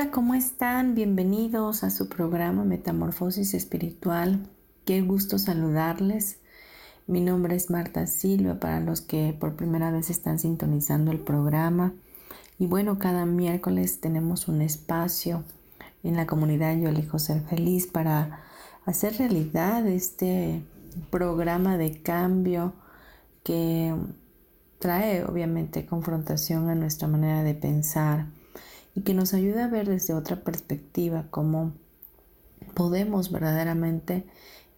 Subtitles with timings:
[0.00, 0.94] Hola, ¿cómo están?
[0.94, 4.46] Bienvenidos a su programa Metamorfosis Espiritual.
[4.84, 6.38] Qué gusto saludarles.
[7.08, 11.94] Mi nombre es Marta Silva para los que por primera vez están sintonizando el programa.
[12.60, 15.42] Y bueno, cada miércoles tenemos un espacio
[16.04, 18.42] en la comunidad Yo elijo ser feliz para
[18.86, 20.62] hacer realidad este
[21.10, 22.72] programa de cambio
[23.42, 23.96] que
[24.78, 28.37] trae obviamente confrontación a nuestra manera de pensar
[28.98, 31.72] y que nos ayuda a ver desde otra perspectiva cómo
[32.74, 34.26] podemos verdaderamente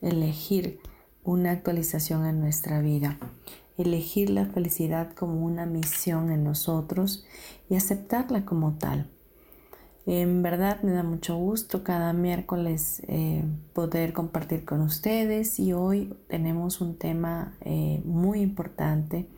[0.03, 0.79] elegir
[1.25, 3.19] una actualización en nuestra vida,
[3.79, 7.25] elegir la felicidad como una misión en nosotros
[7.71, 9.09] y aceptarla como tal.
[10.05, 16.15] En verdad me da mucho gusto cada miércoles eh, poder compartir con ustedes y hoy
[16.29, 19.31] tenemos un tema eh, muy importante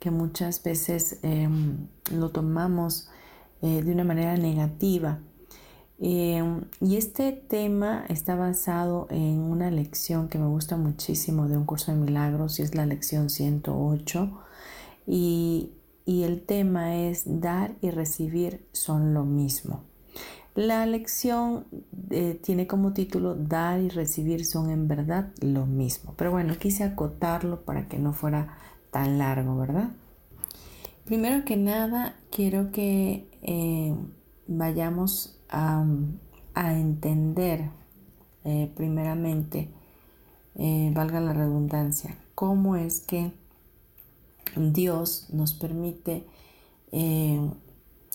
[0.00, 3.10] que muchas veces em, lo tomamos
[3.62, 5.20] eh, de una manera negativa.
[6.00, 6.42] Eh,
[6.80, 11.92] y este tema está basado en una lección que me gusta muchísimo de un curso
[11.92, 14.30] de milagros y es la lección 108.
[15.06, 15.72] Y,
[16.04, 19.84] y el tema es dar y recibir son lo mismo.
[20.58, 21.66] La lección
[22.10, 26.14] eh, tiene como título Dar y recibir son en verdad lo mismo.
[26.16, 28.58] Pero bueno, quise acotarlo para que no fuera
[28.90, 29.90] tan largo, ¿verdad?
[31.04, 33.94] Primero que nada, quiero que eh,
[34.46, 35.84] vayamos a,
[36.54, 37.70] entender
[38.44, 39.70] eh, primeramente,
[40.56, 43.32] eh, valga la redundancia, cómo es que
[44.56, 46.26] Dios nos permite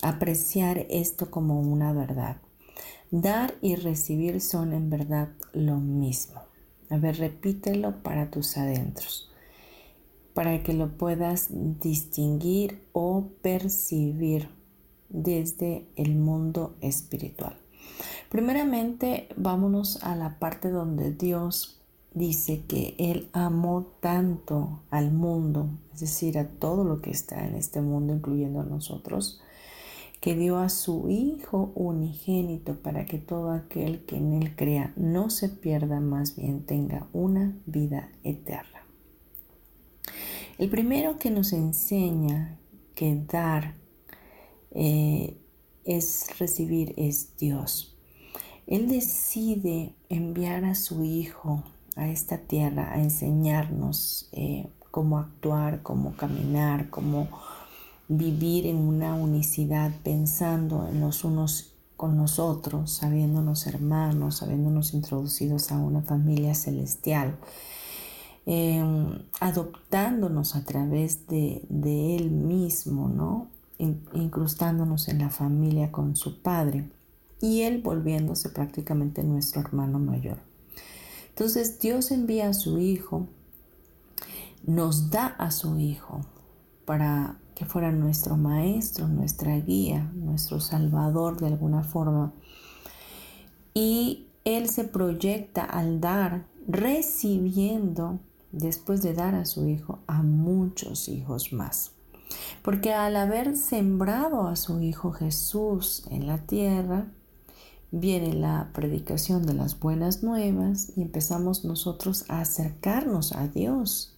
[0.02, 2.36] apreciar esto como una verdad.
[3.10, 6.42] Dar y recibir son en verdad lo mismo.
[6.90, 9.34] A ver, repítelo para tus adentros
[10.34, 14.48] para que lo puedas distinguir o percibir
[15.14, 17.56] desde el mundo espiritual.
[18.28, 21.80] Primeramente, vámonos a la parte donde Dios
[22.12, 27.54] dice que Él amó tanto al mundo, es decir, a todo lo que está en
[27.54, 29.40] este mundo, incluyendo a nosotros,
[30.20, 35.30] que dio a su Hijo unigénito para que todo aquel que en Él crea no
[35.30, 38.80] se pierda, más bien tenga una vida eterna.
[40.58, 42.58] El primero que nos enseña
[42.94, 43.83] que dar
[44.74, 45.36] eh,
[45.84, 47.96] es recibir es Dios.
[48.66, 51.62] Él decide enviar a su Hijo
[51.96, 57.28] a esta tierra a enseñarnos eh, cómo actuar, cómo caminar, cómo
[58.08, 65.78] vivir en una unicidad, pensando en los unos con nosotros, sabiéndonos hermanos, sabiéndonos introducidos a
[65.78, 67.38] una familia celestial.
[68.46, 71.62] Em, adoptándonos a través de,
[72.16, 73.48] Él mismo, ¿no?
[73.78, 76.90] Incrustándonos en la familia con su Padre
[77.40, 80.38] y Él volviéndose prácticamente nuestro hermano mayor.
[81.28, 83.28] Entonces Dios envía a su Hijo,
[84.64, 86.20] nos da a su Hijo
[86.84, 92.32] para que fuera nuestro maestro, nuestra guía, nuestro salvador de alguna forma.
[93.74, 98.20] Y Él se proyecta al dar, recibiendo
[98.52, 101.93] después de dar a su hijo a muchos hijos más.
[102.62, 107.06] Porque al haber sembrado a su hijo Jesús en la tierra,
[107.90, 114.14] viene la predicación de las buenas nuevas y empezamos nosotros a acercarnos a Dios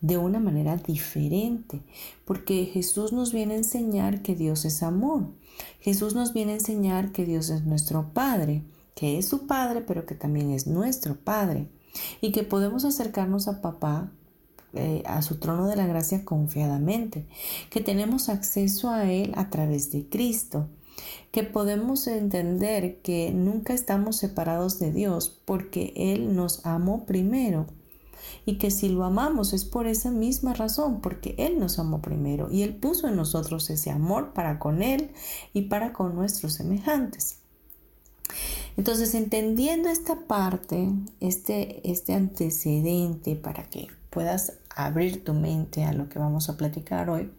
[0.00, 1.82] de una manera diferente,
[2.24, 5.28] porque Jesús nos viene a enseñar que Dios es amor.
[5.80, 8.62] Jesús nos viene a enseñar que Dios es nuestro Padre,
[8.94, 11.68] que es su Padre, pero que también es nuestro Padre
[12.20, 14.10] y que podemos acercarnos a papá,
[14.74, 17.26] eh, a su trono de la gracia confiadamente,
[17.70, 20.68] que tenemos acceso a Él a través de Cristo
[21.30, 27.66] que podemos entender que nunca estamos separados de Dios porque Él nos amó primero
[28.44, 32.50] y que si lo amamos es por esa misma razón, porque Él nos amó primero
[32.50, 35.10] y Él puso en nosotros ese amor para con Él
[35.52, 37.40] y para con nuestros semejantes.
[38.76, 40.88] Entonces, entendiendo esta parte,
[41.20, 47.10] este, este antecedente para que puedas abrir tu mente a lo que vamos a platicar
[47.10, 47.30] hoy,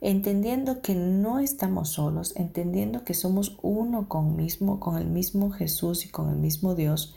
[0.00, 6.06] entendiendo que no estamos solos, entendiendo que somos uno con, mismo, con el mismo Jesús
[6.06, 7.14] y con el mismo Dios,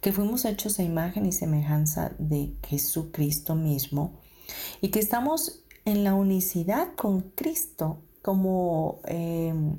[0.00, 4.14] que fuimos hechos a imagen y semejanza de Jesucristo mismo
[4.80, 9.78] y que estamos en la unicidad con Cristo, como, em,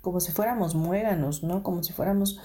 [0.00, 1.64] como si fuéramos muéganos, ¿no?
[1.64, 2.38] Como si fuéramos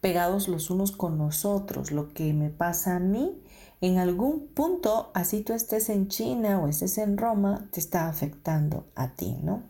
[0.00, 1.92] pegados los unos con los otros.
[1.92, 3.42] Lo que me pasa a mí,
[3.80, 8.86] en algún punto, así tú estés en China o estés en Roma, te está afectando
[8.94, 9.62] a ti, ¿no?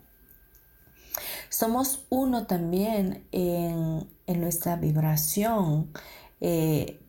[1.49, 5.91] Somos uno también en, nuestra vibración,
[6.41, 6.99] eh,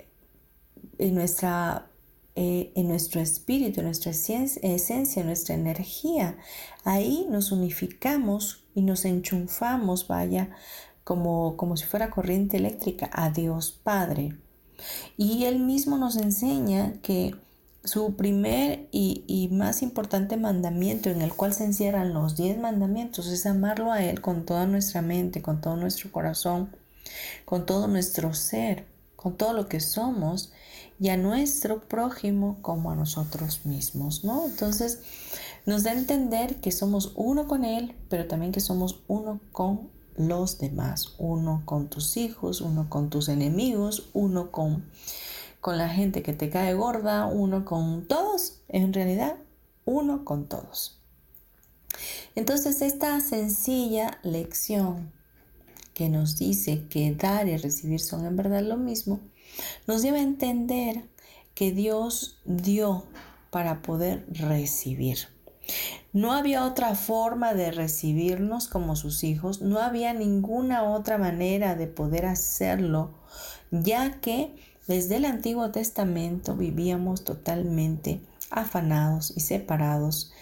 [0.99, 1.91] en, nuestra,
[2.35, 6.37] eh, en nuestro espíritu, en nuestra esencia, en nuestra energía.
[6.85, 10.51] Ahí nos unificamos y nos enchufamos, vaya,
[11.05, 14.37] como, como si fuera corriente eléctrica, a Dios Padre.
[15.17, 17.35] Y Él mismo nos enseña que
[17.85, 23.47] su primer y, más importante mandamiento en el cual se encierran los diez mandamientos es
[23.47, 26.71] amarlo a Él con toda nuestra mente, con todo nuestro corazón,
[27.45, 28.85] con todo nuestro ser,
[29.17, 30.53] con todo lo que somos
[30.99, 34.47] y a nuestro prójimo como a nosotros mismos, ¿no?
[34.47, 35.01] Entonces
[35.65, 39.89] nos da a entender que somos uno con Él, pero también que somos uno con
[40.29, 44.85] los demás, uno con tus hijos, uno con tus enemigos, uno con
[45.61, 49.37] con la gente que te cae gorda, uno con todos, en realidad
[49.85, 50.99] uno con todos.
[52.35, 55.13] Entonces esta sencilla lección
[55.93, 59.21] que nos dice que dar y recibir son en verdad lo mismo,
[59.87, 61.05] nos lleva a entender
[61.55, 63.05] que Dios dio
[63.51, 65.19] para poder recibir.
[66.13, 71.87] No había otra forma de recibirnos como sus hijos, no había ninguna otra manera de
[71.87, 73.11] poder hacerlo,
[73.71, 74.55] ya que
[74.87, 78.21] desde el Antiguo Testamento vivíamos totalmente
[78.51, 80.33] afanados y separados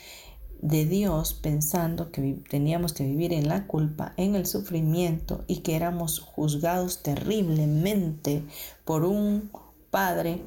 [0.61, 5.77] de Dios pensando que teníamos que vivir en la culpa, en el sufrimiento y que
[5.77, 8.43] éramos juzgados terriblemente
[8.85, 9.51] por un
[9.91, 10.41] padre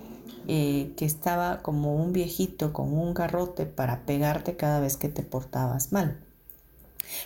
[0.48, 5.24] eh, que estaba como un viejito con un garrote para pegarte cada vez que te
[5.24, 6.20] portabas mal.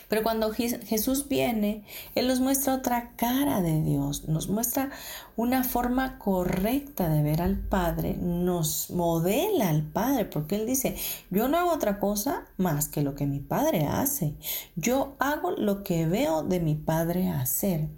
[0.08, 1.84] Pero cuando Jesús viene,
[2.14, 4.90] Él nos muestra otra cara de Dios, nos muestra
[5.36, 10.96] una forma correcta de ver al Padre, nos modela al Padre, porque Él dice,
[11.30, 14.34] yo no hago otra cosa más que lo que mi Padre hace,
[14.76, 17.88] yo hago lo que veo de mi Padre hacer.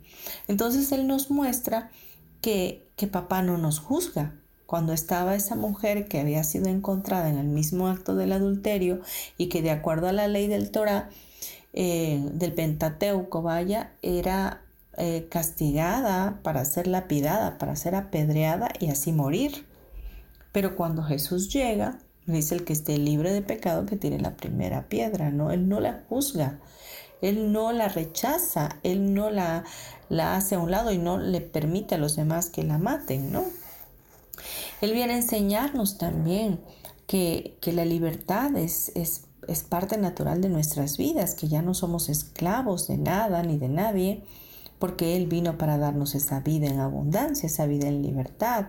[0.46, 1.90] Entonces Él nos muestra
[2.40, 4.34] que, que papá no nos juzga,
[4.68, 9.00] cuando estaba esa mujer que había sido encontrada en el mismo acto del adulterio
[9.38, 11.08] y que de acuerdo a la ley del Torah
[11.72, 14.60] eh, del Pentateuco, vaya, era
[14.98, 19.64] eh, castigada para ser lapidada, para ser apedreada y así morir.
[20.52, 24.86] Pero cuando Jesús llega, dice el que esté libre de pecado que tiene la primera
[24.90, 25.50] piedra, ¿no?
[25.50, 26.60] Él no la juzga,
[27.22, 29.64] él no la rechaza, él no la,
[30.10, 33.32] la hace a un lado y no le permite a los demás que la maten,
[33.32, 33.44] ¿no?
[34.80, 36.60] Él viene a enseñarnos también
[37.06, 41.72] que, que la libertad es, es es parte natural de nuestras vidas, que ya no
[41.72, 44.22] somos esclavos de nada ni de nadie,
[44.78, 48.66] porque Él vino para darnos esa vida en abundancia, esa vida en libertad.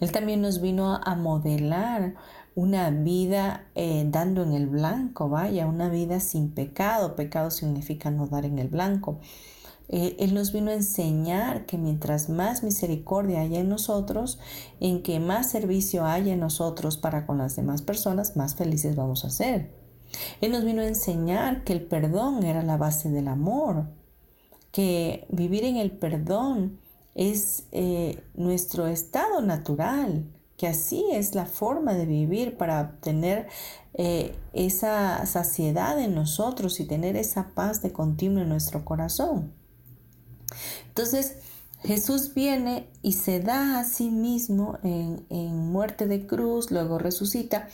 [0.00, 2.14] Él también nos vino a modelar
[2.54, 7.16] una vida eh, dando en el blanco, vaya, una vida sin pecado.
[7.16, 9.18] Pecado significa no dar en el blanco.
[9.92, 14.38] Eh, él nos vino a enseñar que mientras más misericordia haya en nosotros,
[14.80, 19.26] en que más servicio haya en nosotros para con las demás personas, más felices vamos
[19.26, 19.70] a ser.
[20.40, 23.84] Él nos vino a enseñar que el perdón era la base del amor,
[24.70, 26.78] que vivir en el perdón
[27.14, 30.24] es eh, nuestro estado natural,
[30.56, 33.48] que así es la forma de vivir para obtener
[33.92, 39.52] eh, esa saciedad en nosotros y tener esa paz de continuo en nuestro corazón.
[40.88, 41.36] Entonces,
[41.82, 45.24] Jesús viene y se da a sí mismo en,
[45.72, 47.68] muerte de cruz, luego resucita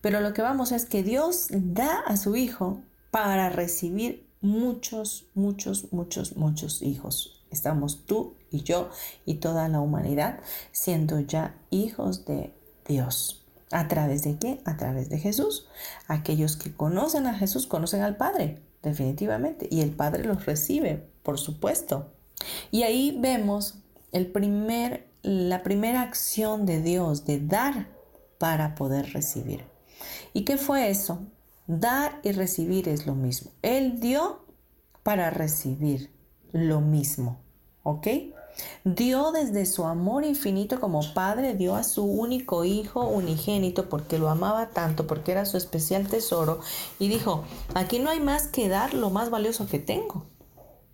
[0.00, 2.80] pero lo que vamos es que Dios da a su Hijo
[3.10, 7.42] para recibir muchos, muchos, muchos, muchos hijos.
[7.50, 8.90] Estamos tú y yo
[9.24, 12.54] y toda la humanidad siendo ya hijos de
[12.86, 13.44] Dios.
[13.70, 14.60] ¿A través de qué?
[14.64, 15.66] A través de Jesús.
[16.06, 18.62] Aquellos que conocen a Jesús conocen al Padre.
[18.82, 19.66] definitivamente.
[19.70, 22.12] Y el Padre los recibe, por supuesto.
[22.70, 23.78] Y ahí vemos
[24.12, 27.88] el primer, la primera acción de Dios de dar
[28.38, 29.64] para poder recibir.
[30.32, 31.20] ¿Y qué fue eso?
[31.66, 33.50] Dar y recibir es lo mismo.
[33.62, 34.44] Él dio
[35.02, 36.10] para recibir
[36.52, 37.40] lo mismo.
[37.82, 38.06] ¿Ok?
[38.84, 44.28] Dio desde su amor infinito como Padre, dio a su único Hijo unigénito porque lo
[44.28, 46.60] amaba tanto, porque era su especial tesoro,
[46.98, 50.26] y dijo, aquí no hay más que dar lo más valioso que tengo.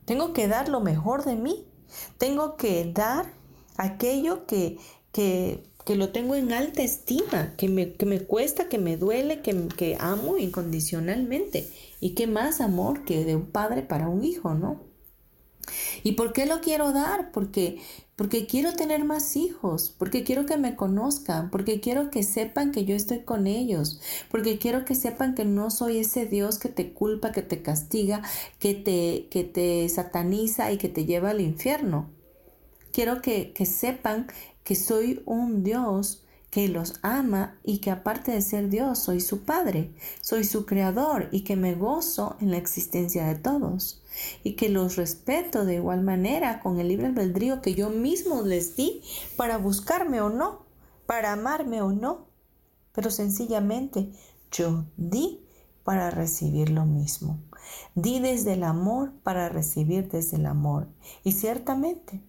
[0.04, 1.66] Tengo que dar lo mejor de mí.
[2.18, 3.32] Tengo que dar
[3.76, 4.78] aquello que,
[5.12, 9.42] que, que lo tengo en alta estima, que me, que me cuesta, que me duele,
[9.42, 11.70] que, que amo incondicionalmente.
[12.00, 14.93] ¿Y qué más amor que de un padre para un hijo, no?
[16.02, 17.32] ¿Y por qué lo quiero dar?
[17.32, 17.80] Porque
[18.16, 22.84] porque quiero tener más hijos, porque quiero que me conozcan, porque quiero que sepan que
[22.84, 26.92] yo estoy con ellos, porque quiero que sepan que no soy ese Dios que te
[26.92, 28.22] culpa, que te castiga,
[28.60, 32.08] que te, que te sataniza y que te lleva al infierno.
[32.92, 34.28] Quiero que, que sepan
[34.62, 39.40] que soy un Dios que los ama y que aparte de ser Dios soy su
[39.40, 39.90] Padre,
[40.20, 44.03] soy su Creador y que me gozo en la existencia de todos
[44.42, 48.76] y que los respeto de igual manera con el libre albedrío que yo mismo les
[48.76, 49.02] di
[49.36, 50.66] para buscarme o no,
[51.06, 52.26] para amarme o no,
[52.92, 54.10] pero sencillamente
[54.50, 55.44] yo di
[55.82, 57.38] para recibir lo mismo.
[57.94, 60.88] Di desde el amor para recibir desde el amor.
[61.24, 62.22] Y ciertamente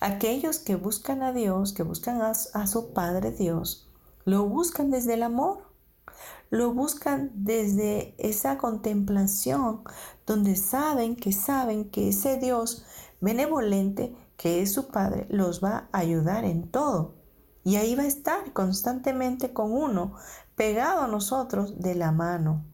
[0.00, 3.88] Aquellos que buscan a Dios, que buscan a, su Padre Dios,
[4.26, 5.70] lo buscan desde el amor,
[6.50, 9.82] lo buscan desde esa contemplación
[10.26, 12.84] donde saben que saben que ese Dios
[13.20, 17.14] benevolente, que es su Padre, los va a ayudar en todo.
[17.64, 20.14] Y ahí va a estar constantemente con uno,
[20.54, 22.64] pegado a nosotros de la mano,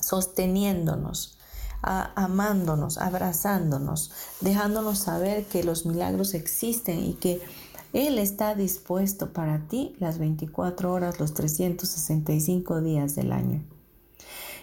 [0.00, 1.38] sosteniéndonos
[1.82, 7.40] amándonos, abrazándonos, dejándonos saber que los milagros existen y que
[7.92, 13.62] Él está dispuesto para ti las 24 horas, los 365 días del año.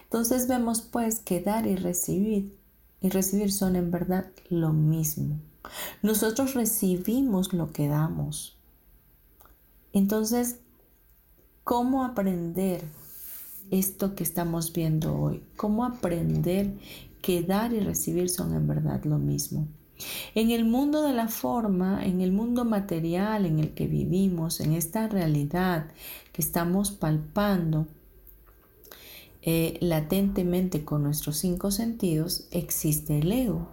[0.04, 2.56] Entonces vemos pues que dar y recibir
[3.02, 5.40] y recibir son en verdad lo mismo.
[6.02, 8.58] Nosotros recibimos lo que damos.
[9.94, 10.58] Entonces,
[11.64, 12.84] ¿cómo aprender
[13.72, 15.44] esto que estamos viendo hoy.
[15.56, 16.74] Cómo aprender
[17.22, 19.68] que dar y recibir son en verdad lo mismo.
[20.34, 24.74] En el mundo de la forma, en el mundo material en el que vivimos, en
[24.74, 25.88] esta realidad
[26.34, 27.88] que estamos palpando
[29.42, 33.70] eh, latentemente con nuestros cinco sentidos, existe el ego.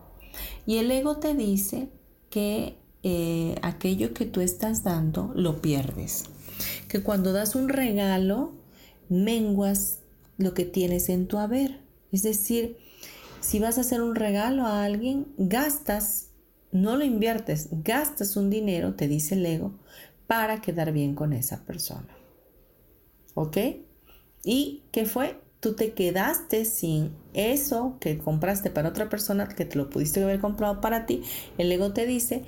[0.66, 1.88] Y el ego te dice
[2.30, 6.24] que eh, aquello que tú estás dando lo pierdes.
[6.88, 8.52] Que cuando das un regalo,
[9.08, 9.98] menguas
[10.36, 11.80] lo que tienes en tu haber.
[12.12, 12.76] Es decir,
[13.42, 16.30] si vas a hacer un regalo a alguien, gastas,
[16.70, 19.74] no lo inviertes, gastas un dinero, te dice el ego,
[20.26, 22.08] para quedar bien con esa persona.
[23.34, 23.58] ¿Ok?
[24.44, 25.40] ¿Y qué fue?
[25.60, 30.40] Tú te quedaste sin eso que compraste para otra persona, que te lo pudiste haber
[30.40, 31.22] comprado para ti.
[31.58, 32.44] El ego te dice,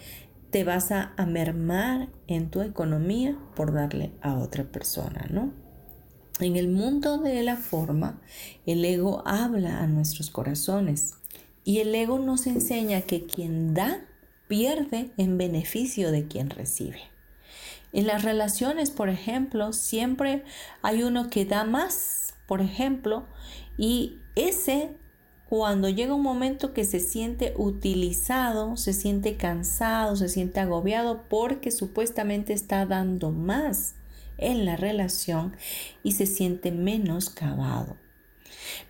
[0.51, 5.64] te vas a, a mermar en tu economía por darle a otra persona, ¿no?
[6.41, 8.21] En el mundo de la forma,
[8.67, 11.15] el ego habla a nuestros corazones
[11.63, 14.05] y el ego nos enseña que quien da
[14.49, 17.01] pierde en beneficio de quien recibe.
[17.93, 20.43] En las relaciones, por ejemplo, siempre
[20.83, 23.27] hay uno que da más, por ejemplo,
[23.79, 24.97] y ese
[25.49, 31.71] cuando llega un momento que se siente utilizado, se siente cansado, se siente agobiado porque
[31.71, 33.95] supuestamente está dando más
[34.39, 35.57] en la relación
[36.03, 37.97] y se siente menos cavado.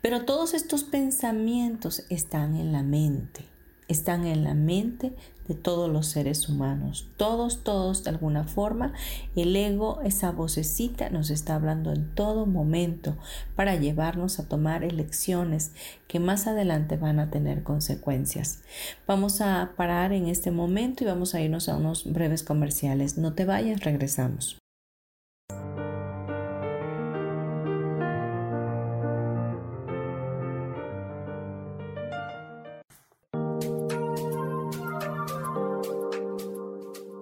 [0.02, 3.46] Pero todos estos pensamientos están en la mente,
[3.88, 5.14] están en la mente
[5.48, 7.08] de todos los seres humanos.
[7.16, 8.92] Todos, todos, de alguna forma,
[9.36, 13.16] el ego, esa vocecita, nos está hablando en todo momento
[13.54, 15.72] para llevarnos a tomar elecciones
[16.08, 18.62] que más adelante van a tener consecuencias.
[19.06, 23.18] Vamos a parar en este momento y vamos a irnos a unos breves comerciales.
[23.18, 24.63] No te vayas, regresamos.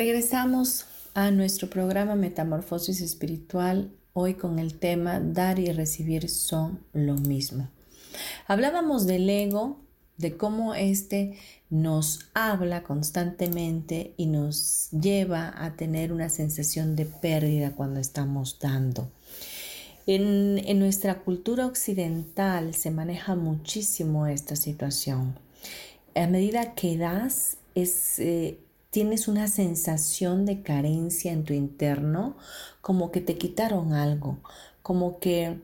[0.00, 7.16] Regresamos a nuestro programa Metamorfosis Espiritual, hoy con el tema Dar y recibir son lo
[7.16, 7.68] mismo.
[8.46, 9.78] Hablábamos del ego,
[10.16, 11.36] de cómo éste
[11.68, 19.12] nos habla constantemente y nos lleva a tener una sensación de pérdida cuando estamos dando.
[20.06, 25.38] En, nuestra cultura occidental se maneja muchísimo esta situación.
[26.14, 32.36] A medida que das, es, eh, tienes una sensación de carencia en tu interno,
[32.80, 34.38] como que te quitaron algo,
[34.82, 35.58] como que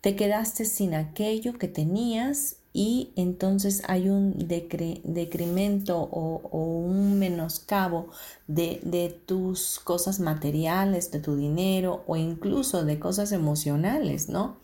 [0.00, 8.08] te quedaste sin aquello que tenías y entonces hay un decremento o, un menoscabo
[8.46, 14.56] de, de, tus cosas materiales, de tu dinero o incluso de cosas emocionales, ¿no?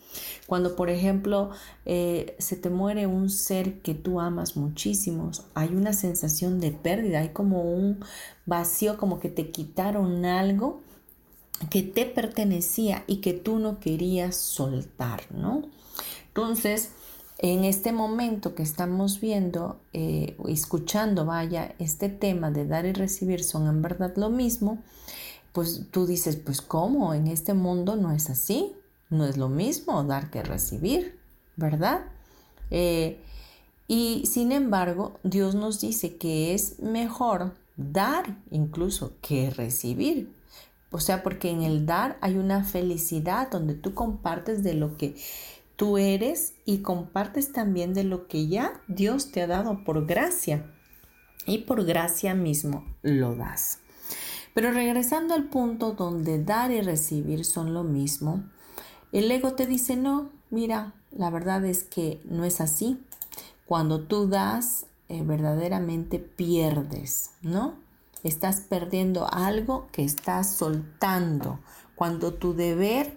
[0.46, 1.50] Cuando, por ejemplo,
[1.84, 7.20] eh, se te muere un ser que tú amas muchísimo, hay una sensación de pérdida,
[7.20, 8.02] hay como un
[8.46, 10.80] vacío, como que te quitaron algo
[11.70, 15.62] que te pertenecía y que tú no querías soltar, ¿no?
[16.28, 16.92] Entonces,
[17.38, 23.44] en este momento que estamos viendo, eh, escuchando, vaya, este tema de dar y recibir
[23.44, 24.78] son en verdad lo mismo,
[25.52, 27.14] pues tú dices, pues ¿cómo?
[27.14, 28.72] En este mundo no es así,
[29.08, 31.18] no es lo mismo dar que recibir,
[31.56, 32.00] ¿verdad?
[32.70, 33.20] Eh,
[33.86, 40.32] y sin embargo, Dios nos dice que es mejor dar incluso que recibir.
[40.90, 45.16] O sea, porque en el dar hay una felicidad donde tú compartes de lo que
[45.78, 50.74] tú eres y compartes también de lo que ya Dios te ha dado por gracia.
[51.46, 53.78] Y por gracia mismo lo das.
[54.54, 58.42] Pero regresando al punto donde dar y recibir son lo mismo,
[59.12, 63.00] el ego te dice, no, mira, la verdad es que no es así.
[63.64, 67.76] Cuando tú das, eh, verdaderamente pierdes, ¿no?
[68.24, 71.60] Estás perdiendo algo que estás soltando.
[71.94, 73.16] Cuando tu deber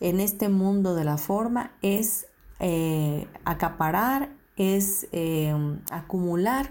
[0.00, 2.26] en este mundo de la forma es
[2.60, 5.54] eh, acaparar, es eh,
[5.90, 6.70] acumular,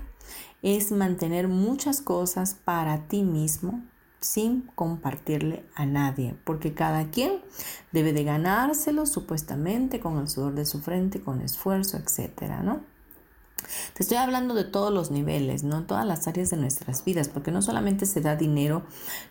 [0.62, 3.84] es mantener muchas cosas para ti mismo
[4.22, 7.42] sin compartirle a nadie, porque cada quien
[7.92, 12.93] debe de ganárselo supuestamente con el sudor de su frente, con esfuerzo, etcétera, ¿no?
[13.94, 15.80] Te estoy hablando de todos los niveles, ¿no?
[15.80, 18.84] En todas las áreas de nuestras vidas, porque no solamente se da dinero,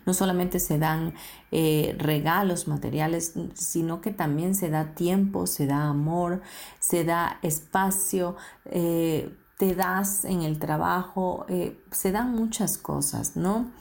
[0.05, 1.13] no solamente se dan
[1.51, 6.41] eh, regalos materiales, sino que también se da tiempo, se da amor,
[6.79, 13.71] se da espacio, eh, te das en el trabajo, eh, se dan muchas cosas, ¿no?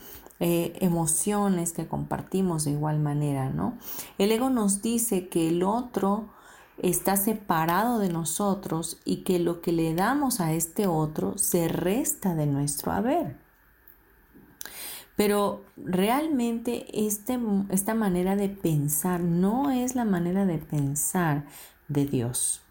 [0.44, 3.78] emociones que compartimos de igual manera, ¿no?
[4.18, 6.30] El ego nos dice que el otro
[6.82, 12.34] está separado de nosotros y que lo que le damos a este otro se resta
[12.34, 13.36] de nuestro haber.
[15.16, 17.38] Pero realmente este,
[17.70, 21.46] esta manera de pensar no es la manera de pensar
[21.88, 22.62] de Dios.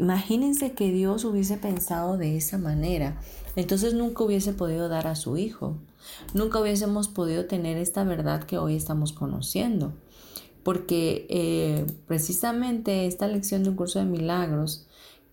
[0.00, 3.20] Imagínense que Dios hubiese pensado de esa manera.
[3.54, 5.76] Entonces nunca hubiese podido dar a su Hijo.
[6.32, 9.92] Nunca hubiésemos podido tener esta verdad que hoy estamos conociendo
[10.62, 14.86] porque eh, precisamente esta lección de un curso de milagros,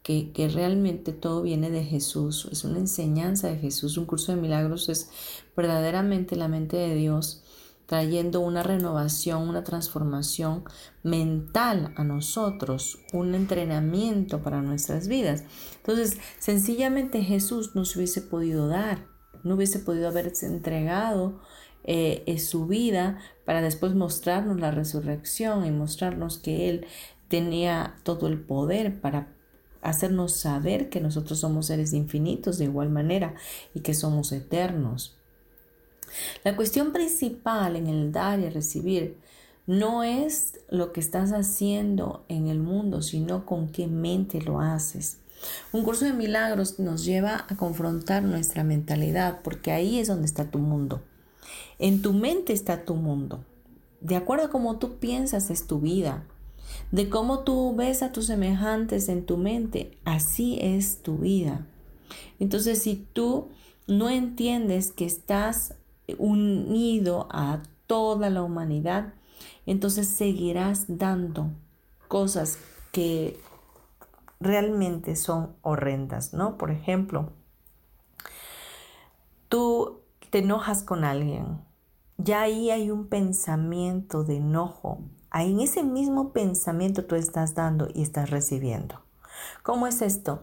[0.03, 4.41] que, que, realmente todo viene de Jesús, es una enseñanza de Jesús, un curso de
[4.41, 5.09] milagros es
[5.55, 7.43] verdaderamente la mente de Dios
[7.87, 10.65] trayendo una renovación, una transformación
[11.03, 15.43] mental a nosotros, un entrenamiento para nuestras vidas.
[15.77, 19.07] Entonces, sencillamente Jesús nos hubiese podido dar,
[19.43, 21.39] no hubiese podido haberse entregado
[21.87, 26.85] eh, su vida para después mostrarnos la resurrección y mostrarnos que Él
[27.29, 29.29] tenía todo el poder para
[29.81, 33.35] hacernos saber que nosotros somos seres infinitos de igual manera
[33.73, 35.17] y que somos eternos.
[36.43, 39.17] La cuestión principal en el dar y recibir
[39.65, 45.19] no es lo que estás haciendo en el mundo, sino con qué mente lo haces.
[45.71, 50.49] Un curso de milagros nos lleva a confrontar nuestra mentalidad, porque ahí es donde está
[50.49, 51.01] tu mundo.
[51.79, 53.43] En tu mente está tu mundo.
[54.01, 56.23] De acuerdo a cómo tú piensas es tu vida.
[56.91, 61.65] De cómo tú ves a tus semejantes en tu mente, así es tu vida.
[62.39, 63.49] Entonces, si tú
[63.87, 65.75] no entiendes que estás
[66.17, 69.13] unido a toda la humanidad,
[69.65, 71.51] entonces seguirás dando
[72.07, 72.57] cosas
[72.91, 73.39] que
[74.39, 76.57] realmente son horrendas, ¿no?
[76.57, 77.31] Por ejemplo,
[79.49, 81.59] tú te enojas con alguien,
[82.17, 84.99] ya ahí hay un pensamiento de enojo,
[85.29, 89.01] ahí en ese mismo pensamiento tú estás dando y estás recibiendo.
[89.63, 90.41] ¿Cómo es esto?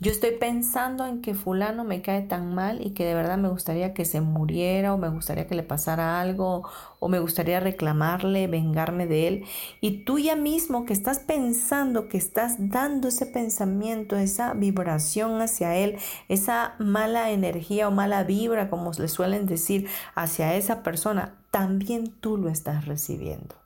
[0.00, 3.48] Yo estoy pensando en que fulano me cae tan mal y que de verdad me
[3.48, 8.48] gustaría que se muriera o me gustaría que le pasara algo o me gustaría reclamarle,
[8.48, 9.44] vengarme de él.
[9.80, 15.76] Y tú ya mismo que estás pensando, que estás dando ese pensamiento, esa vibración hacia
[15.76, 15.96] él,
[16.28, 22.36] esa mala energía o mala vibra, como le suelen decir, hacia esa persona, también tú
[22.36, 23.63] lo estás recibiendo.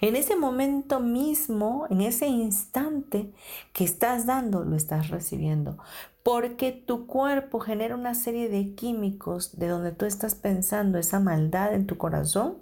[0.00, 3.32] En ese momento mismo, en ese instante
[3.72, 5.78] que estás dando, lo estás recibiendo.
[6.22, 11.74] Porque tu cuerpo genera una serie de químicos de donde tú estás pensando esa maldad
[11.74, 12.58] en tu corazón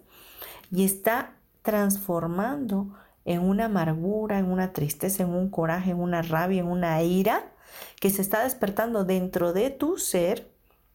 [0.71, 6.61] y está transformando en una amargura, en una tristeza, en un coraje, en una rabia,
[6.61, 7.53] en una ira
[8.01, 10.51] que se está despertando dentro de tu ser,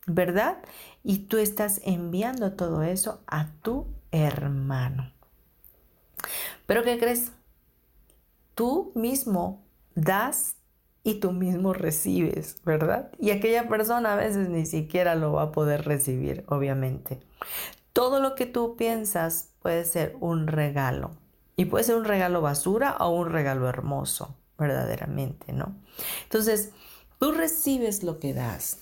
[0.06, 0.58] ¿verdad?
[1.04, 5.12] Y tú estás enviando todo eso a tu hermano.
[6.66, 7.32] Pero ¿qué crees?
[8.56, 9.64] Tú mismo
[9.96, 10.56] das
[11.04, 13.12] y tú mismo recibes, ¿verdad?
[13.20, 17.20] Y aquella persona a veces ni siquiera lo va a poder recibir, obviamente.
[17.94, 21.12] Todo lo que tú piensas puede ser un regalo.
[21.56, 25.76] Y puede ser un regalo basura o un regalo hermoso, verdaderamente, ¿no?
[26.24, 26.72] Entonces,
[27.20, 28.78] tú recibes lo que das.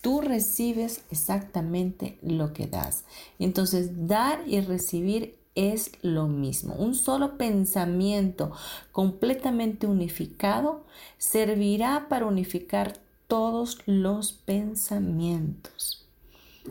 [0.00, 3.04] Tú recibes exactamente lo que das.
[3.38, 6.74] Entonces, dar y recibir es lo mismo.
[6.74, 8.52] Un solo pensamiento
[8.92, 10.84] completamente unificado
[11.18, 16.08] servirá para unificar todos los pensamientos.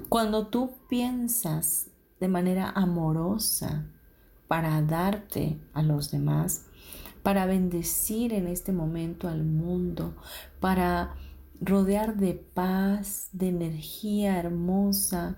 [0.07, 1.87] Cuando tú piensas
[2.19, 3.85] de manera amorosa
[4.47, 6.65] para darte a los demás,
[7.23, 10.15] para bendecir en este momento al mundo,
[10.59, 11.15] para
[11.61, 15.37] rodear de paz, de energía hermosa,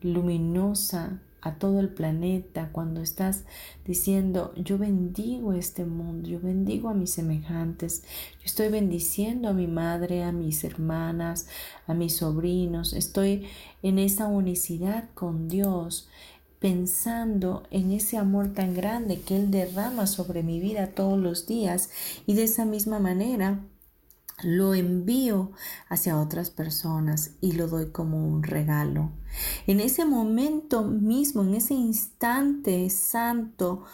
[0.00, 3.44] luminosa, a todo el planeta, cuando estás
[3.84, 8.02] diciendo, yo bendigo este mundo, yo bendigo a mis semejantes,
[8.38, 11.46] yo estoy bendiciendo a mi madre, a mis hermanas,
[11.86, 13.46] a mis sobrinos, estoy
[13.82, 16.08] en esa unicidad con Dios,
[16.58, 21.90] pensando en ese amor tan grande que Él derrama sobre mi vida todos los días
[22.26, 23.60] y de esa misma manera
[24.42, 25.52] lo envío
[25.88, 29.10] hacia otras personas y lo doy como un regalo.
[29.66, 33.84] En ese momento mismo, en ese instante santo,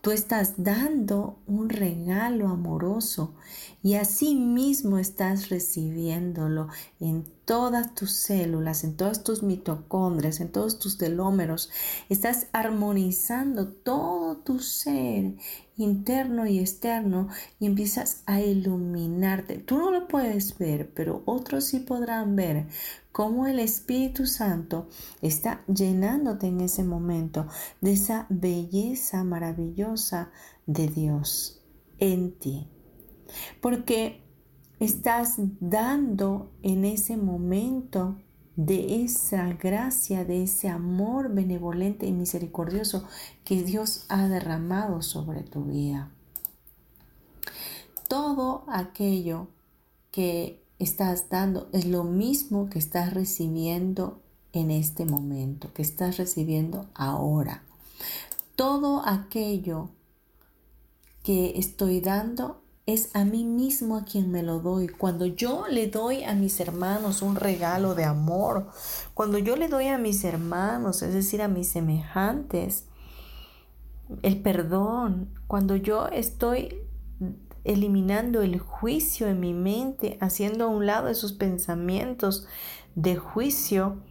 [0.00, 3.34] tú estás dando un regalo amoroso
[3.82, 6.68] y así mismo estás recibiéndolo
[7.00, 11.68] en todas tus células, en todas tus mitocondrias, en todos tus telómeros.
[12.08, 15.34] Estás armonizando todo tu ser
[15.76, 17.26] interno y externo
[17.58, 19.58] y empiezas a iluminarte.
[19.58, 22.68] Tú no lo puedes ver, pero otros sí podrán ver
[23.10, 24.88] cómo el Espíritu Santo
[25.20, 27.48] está llenándote en ese momento
[27.80, 30.30] de esa belleza maravillosa
[30.66, 31.64] de Dios
[31.98, 32.68] en ti.
[33.60, 34.29] Porque
[34.80, 38.16] estás dando en ese momento
[38.56, 43.06] de esa gracia, de ese amor benevolente y misericordioso
[43.44, 46.10] que Dios ha derramado sobre tu vida.
[48.08, 49.48] Todo aquello
[50.10, 54.20] que estás dando es lo mismo que estás recibiendo
[54.52, 57.62] en este momento, que estás recibiendo ahora.
[58.56, 59.90] Todo aquello
[61.22, 64.88] que estoy dando es a mí mismo a quien me lo doy.
[64.88, 68.68] Cuando yo le doy a mis hermanos un regalo de amor,
[69.14, 72.86] cuando yo le doy a mis hermanos, es decir, a mis semejantes,
[74.22, 76.82] el perdón, cuando yo estoy
[77.64, 82.46] eliminando el juicio en mi mente, haciendo a un lado esos pensamientos
[82.94, 84.02] de juicio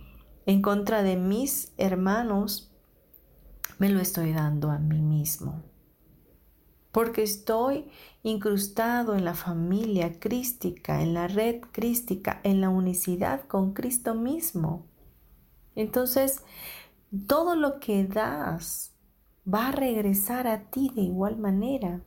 [0.46, 2.72] en contra de mis hermanos,
[3.78, 5.64] me lo estoy dando a mí mismo.
[6.92, 7.90] porque estoy
[8.24, 14.86] incrustado en la familia crística, en la red crística, en la unicidad con Cristo mismo.
[15.76, 16.44] Entonces,
[17.28, 18.94] todo lo que das
[19.52, 22.02] va a regresar a ti de igual manera.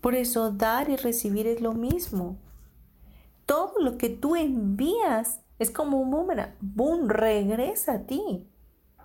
[0.00, 2.38] Por eso dar y recibir es lo mismo.
[3.44, 6.54] Todo lo que tú envías es como un boomerang.
[6.60, 8.46] Boom, regresa a ti.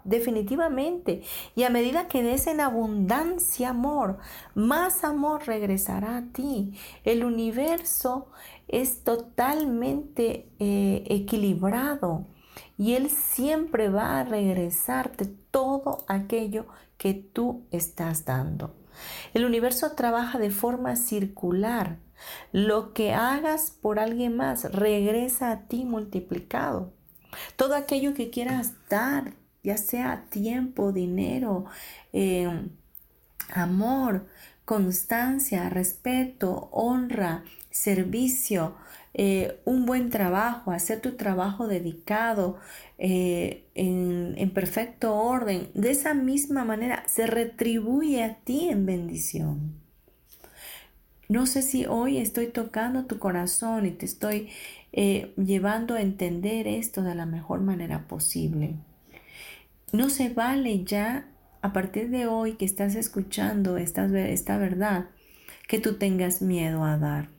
[0.03, 1.21] Definitivamente.
[1.55, 4.17] Y a medida que des en abundancia amor,
[4.55, 6.73] más amor regresará a ti.
[7.03, 8.27] El universo
[8.67, 12.25] es totalmente eh, equilibrado
[12.77, 16.65] y Él siempre va a regresarte todo aquello
[16.97, 18.73] que tú estás dando.
[19.33, 21.97] El universo trabaja de forma circular.
[22.51, 26.93] Lo que hagas por alguien más regresa a ti multiplicado.
[27.55, 31.65] Todo aquello que quieras dar, ya sea tiempo, dinero,
[32.13, 32.49] eh,
[33.53, 34.27] amor,
[34.65, 38.75] constancia, respeto, honra, servicio,
[39.13, 42.57] eh, un buen trabajo, hacer tu trabajo dedicado
[42.97, 49.81] eh, en, en perfecto orden, de esa misma manera se retribuye a ti en bendición.
[51.31, 54.49] No sé si hoy estoy tocando tu corazón y te estoy
[54.91, 58.75] eh, llevando a entender esto de la mejor manera posible.
[59.91, 61.27] No se vale ya
[61.61, 65.09] a partir de hoy que estás escuchando esta, verdad
[65.67, 67.29] que tú tengas miedo a dar.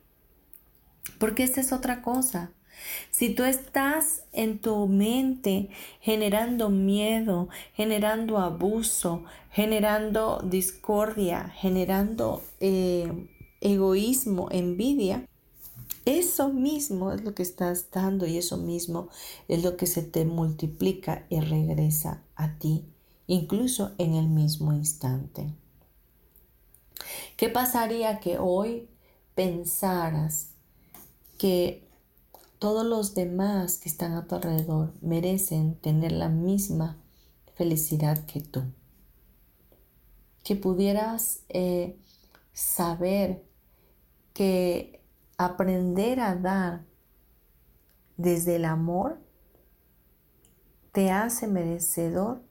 [1.17, 2.51] Porque esta es otra cosa.
[3.09, 13.29] Si tú estás en tu mente generando miedo, generando abuso, generando discordia, generando eh,
[13.61, 15.25] egoísmo, envidia,
[16.05, 19.07] eso mismo es lo que estás dando y eso mismo
[19.47, 22.85] es lo que se te multiplica y regresa a ti,
[23.27, 25.53] incluso en el mismo instante.
[27.37, 28.89] ¿Qué pasaría que hoy
[29.35, 30.49] pensaras
[31.37, 31.87] que
[32.59, 36.97] todos los demás que están a tu alrededor merecen tener la misma
[37.55, 38.63] felicidad que tú.
[40.43, 41.97] Que pudieras eh,
[42.53, 43.43] saber
[44.33, 45.01] que
[45.37, 46.85] aprender a dar
[48.15, 49.19] desde el amor
[50.93, 52.43] te hace merecedor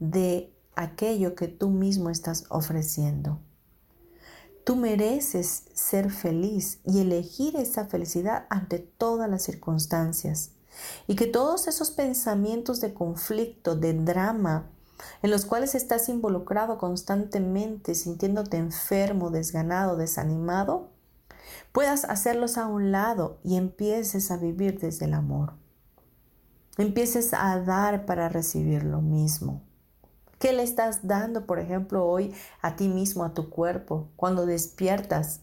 [0.00, 3.38] de aquello que tú mismo estás ofreciendo.
[4.64, 10.50] Tú mereces ser feliz y elegir esa felicidad ante todas las circunstancias.
[11.06, 14.70] Y que todos esos pensamientos de conflicto, de drama,
[15.22, 20.88] en los cuales estás involucrado constantemente, sintiéndote enfermo, desganado, desanimado,
[21.70, 25.63] puedas hacerlos a un lado y empieces a vivir desde el amor.
[26.76, 29.62] Empieces a dar para recibir lo mismo.
[30.40, 35.40] ¿Qué le estás dando, por ejemplo, hoy a ti mismo, a tu cuerpo, cuando despiertas?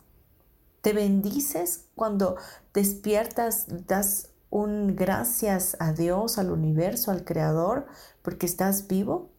[0.82, 2.36] ¿Te bendices cuando
[2.74, 3.66] despiertas?
[3.88, 7.88] ¿Das un gracias a Dios, al universo, al Creador,
[8.22, 9.30] porque estás vivo?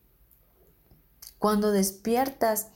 [1.38, 2.68] Cuando despiertas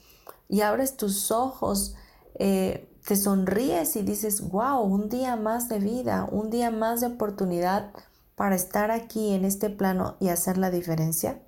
[0.47, 1.95] y abres tus ojos,
[2.35, 7.07] eh, te sonríes y dices, wow, un día más de vida, un día más de
[7.07, 7.91] oportunidad
[8.37, 11.41] para estar aquí en este plano y hacer la diferencia.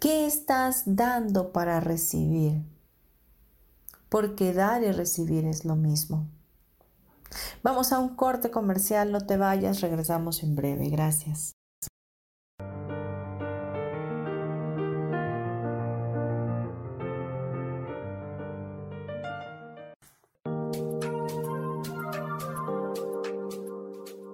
[0.00, 2.64] ¿Qué estás dando para recibir?
[4.08, 6.26] Porque dar y recibir es lo mismo.
[7.62, 10.88] Vamos a un corte comercial, no te vayas, regresamos en breve.
[10.88, 11.57] Gracias.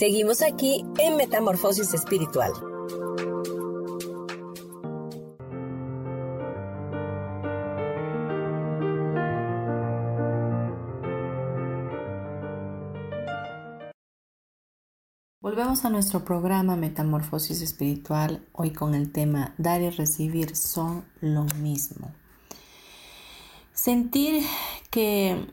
[0.00, 2.52] Seguimos aquí en Metamorfosis Espiritual.
[15.42, 21.44] Volvemos a nuestro programa Metamorfosis Espiritual, hoy con el tema Dar y recibir son lo
[21.60, 22.10] mismo.
[23.74, 24.46] Sentir
[24.90, 25.46] que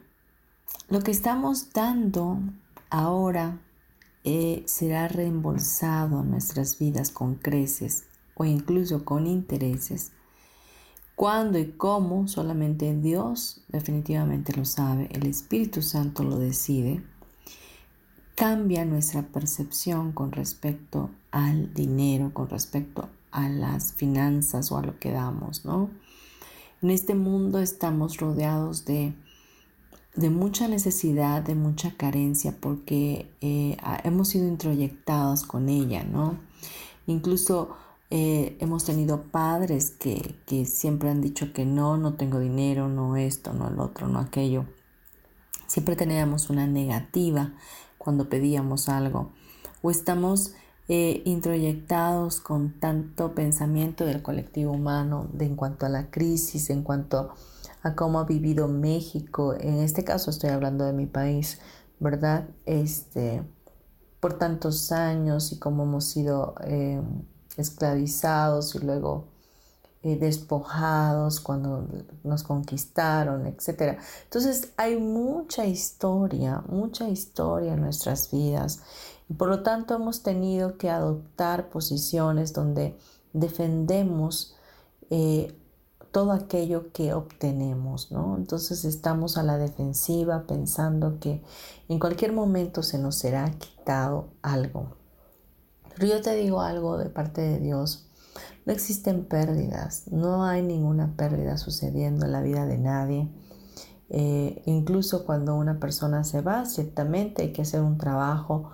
[0.87, 2.39] lo que estamos dando
[2.89, 3.59] ahora
[4.29, 8.03] eh, será reembolsado en nuestras vidas con creces
[8.35, 10.11] o incluso con intereses.
[11.15, 17.01] Cuándo y cómo, solamente Dios definitivamente lo sabe, el Espíritu Santo lo decide
[18.35, 24.99] cambia nuestra percepción con respecto al dinero, con respecto a las finanzas o a lo
[24.99, 25.89] que damos, ¿no?
[26.81, 29.15] En este mundo estamos rodeados de,
[30.17, 36.39] de mucha necesidad, de mucha carencia, porque eh, hemos sido introyectados con ella, ¿no?
[37.05, 37.77] Incluso
[38.09, 43.15] eh, hemos tenido padres que, que siempre han dicho que no, no tengo dinero, no
[43.15, 44.65] esto, no el otro, no aquello.
[45.67, 47.53] Siempre teníamos una negativa
[47.97, 49.31] cuando pedíamos algo
[49.81, 50.53] o estamos
[50.87, 56.83] eh, introyectados con tanto pensamiento del colectivo humano de, en cuanto a la crisis, en
[56.83, 57.35] cuanto a
[57.95, 61.59] cómo ha vivido México, en este caso estoy hablando de mi país,
[61.99, 62.47] ¿verdad?
[62.65, 63.43] Este,
[64.19, 67.01] por tantos años y cómo hemos sido eh,
[67.55, 69.27] esclavizados y luego
[70.03, 71.87] eh, despojados cuando
[72.23, 73.97] nos conquistaron, etc.
[74.23, 78.81] Entonces hay mucha historia, mucha historia en nuestras vidas
[79.29, 82.97] y por lo tanto hemos tenido que adoptar posiciones donde
[83.33, 84.55] defendemos
[85.09, 85.55] eh,
[86.17, 88.37] todo aquello que obtenemos, ¿no?
[88.37, 91.43] Entonces estamos a la defensiva pensando que
[91.89, 94.95] en cualquier momento se nos será quitado algo.
[95.93, 98.07] Pero yo te digo algo de parte de Dios
[98.65, 103.29] no existen pérdidas, no hay ninguna pérdida sucediendo en la vida de nadie.
[104.09, 108.71] Eh, incluso cuando una persona se va, ciertamente hay que hacer un trabajo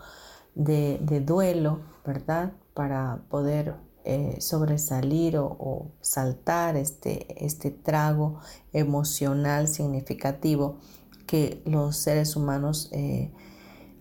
[0.56, 2.53] de, duelo, ¿verdad?
[2.73, 3.75] Para poder
[4.06, 8.39] eh, sobresalir o, saltar este, este trago
[8.74, 10.78] emocional significativo
[11.26, 13.32] que los seres humanos eh,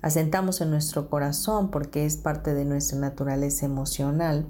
[0.01, 4.47] asentamos en nuestro corazón porque es parte de nuestra naturaleza emocional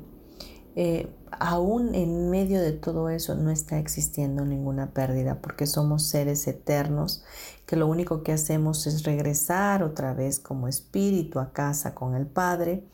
[0.75, 6.47] eh, aún en medio de todo eso no está existiendo ninguna pérdida porque somos seres
[6.47, 7.25] eternos
[7.67, 12.27] que lo único que hacemos es regresar otra vez como espíritu a casa con el
[12.27, 12.87] Padre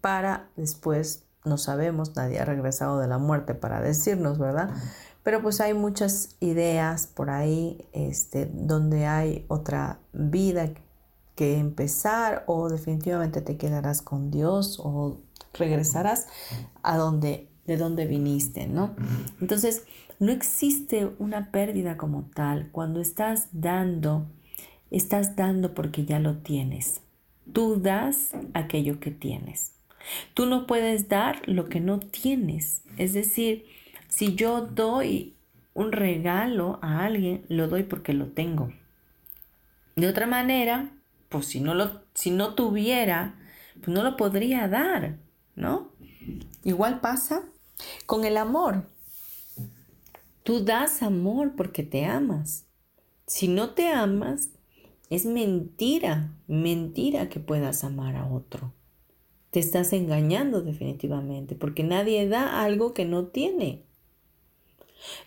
[0.00, 4.70] para después, no sabemos, nadie ha regresado de la muerte para decirnos, ¿verdad?
[5.22, 10.70] Pero pues hay muchas ideas por ahí este, donde hay otra vida
[11.34, 15.18] que empezar o definitivamente te quedarás con Dios o
[15.52, 16.26] regresarás
[16.82, 18.94] a donde, de donde viniste, ¿no?
[19.40, 19.82] Entonces,
[20.18, 22.70] no existe una pérdida como tal.
[22.72, 24.26] Cuando estás dando,
[24.90, 27.02] estás dando porque ya lo tienes.
[27.52, 29.75] Tú das aquello que tienes.
[30.34, 32.82] Tú no puedes dar lo que no tienes.
[32.96, 33.66] Es decir,
[34.08, 35.34] si yo doy
[35.74, 38.72] un regalo a alguien, lo doy porque lo tengo.
[39.96, 40.90] De otra manera,
[41.28, 43.34] pues si no lo si no tuviera,
[43.80, 45.18] pues no lo podría dar.
[45.56, 45.90] ¿no?
[46.62, 47.42] Igual pasa
[48.04, 48.84] con el amor.
[50.44, 52.66] Tú das amor porque te amas.
[53.26, 54.50] Si no te amas,
[55.10, 58.72] es mentira, mentira que puedas amar a otro.
[59.56, 63.86] Te estás engañando definitivamente porque nadie da algo que no tiene.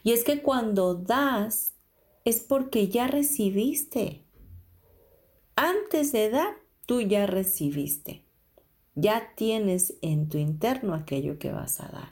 [0.04, 1.74] Y es que cuando das
[2.26, 4.22] es porque ya recibiste.
[5.56, 6.54] Antes de dar,
[6.86, 8.24] tú ya recibiste
[8.94, 12.10] ya tienes en tu interno aquello que vas a dar.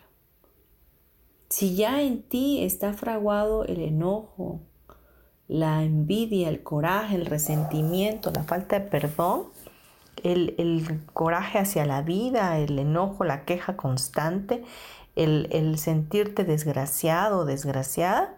[1.49, 4.61] Si ya en ti está fraguado el enojo,
[5.47, 9.43] la envidia, el coraje, el resentimiento, la falta de perdón,
[10.24, 14.63] el, coraje hacia la vida, el enojo, la queja constante,
[15.15, 18.36] el, el sentirte desgraciado o desgraciada,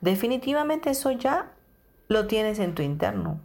[0.00, 1.52] definitivamente eso ya
[2.08, 3.40] lo tienes en tu interno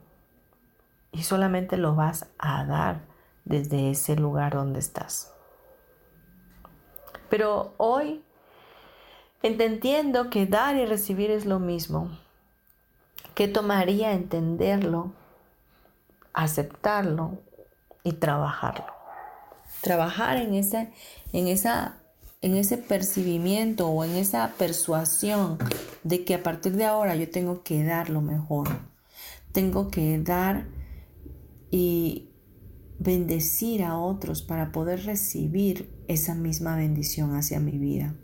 [1.11, 3.01] y solamente lo vas a dar
[3.45, 5.33] desde ese lugar donde estás.
[7.29, 8.23] Pero hoy
[9.41, 12.09] entendiendo que dar y recibir es lo mismo,
[13.35, 15.13] ¿qué tomaría entenderlo,
[16.33, 17.37] aceptarlo
[18.03, 18.85] y trabajarlo?
[19.81, 20.89] Trabajar en esa,
[21.31, 21.99] en esa
[22.41, 25.57] en ese percibimiento o en esa persuasión
[26.03, 28.69] de que a partir de ahora yo tengo que dar lo mejor.
[29.51, 30.67] Tengo que dar
[31.69, 32.29] y
[32.97, 38.15] bendecir a otros para poder recibir esa misma bendición hacia mi vida.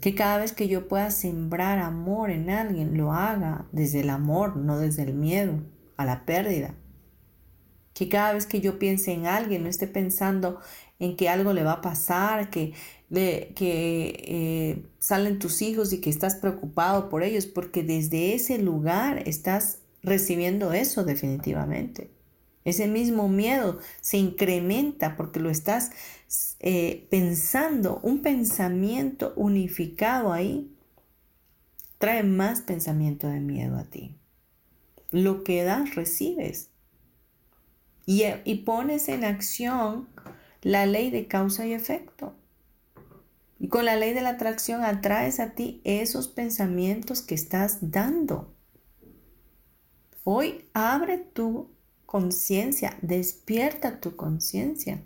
[0.00, 4.56] Que cada vez que yo pueda sembrar amor en alguien, lo haga desde el amor,
[4.56, 5.62] no desde el miedo
[5.96, 6.74] a la pérdida.
[7.94, 10.60] Que cada vez que yo piense en alguien, no esté pensando
[10.98, 12.74] en que algo le va a pasar, que
[13.08, 18.58] de que eh, salen tus hijos y que estás preocupado por ellos, porque desde ese
[18.58, 22.10] lugar estás recibiendo eso definitivamente.
[22.64, 25.90] Ese mismo miedo se incrementa porque lo estás
[26.60, 30.70] eh, pensando, un pensamiento unificado ahí
[31.98, 34.16] trae más pensamiento de miedo a ti.
[35.10, 36.70] Lo que das, recibes.
[38.06, 40.08] Y, y pones en acción
[40.62, 42.34] la ley de causa y efecto.
[43.58, 48.52] Y con la ley de la atracción atraes a ti esos pensamientos que estás dando.
[50.24, 51.70] Hoy abre tu
[52.06, 55.02] conciencia, despierta tu conciencia.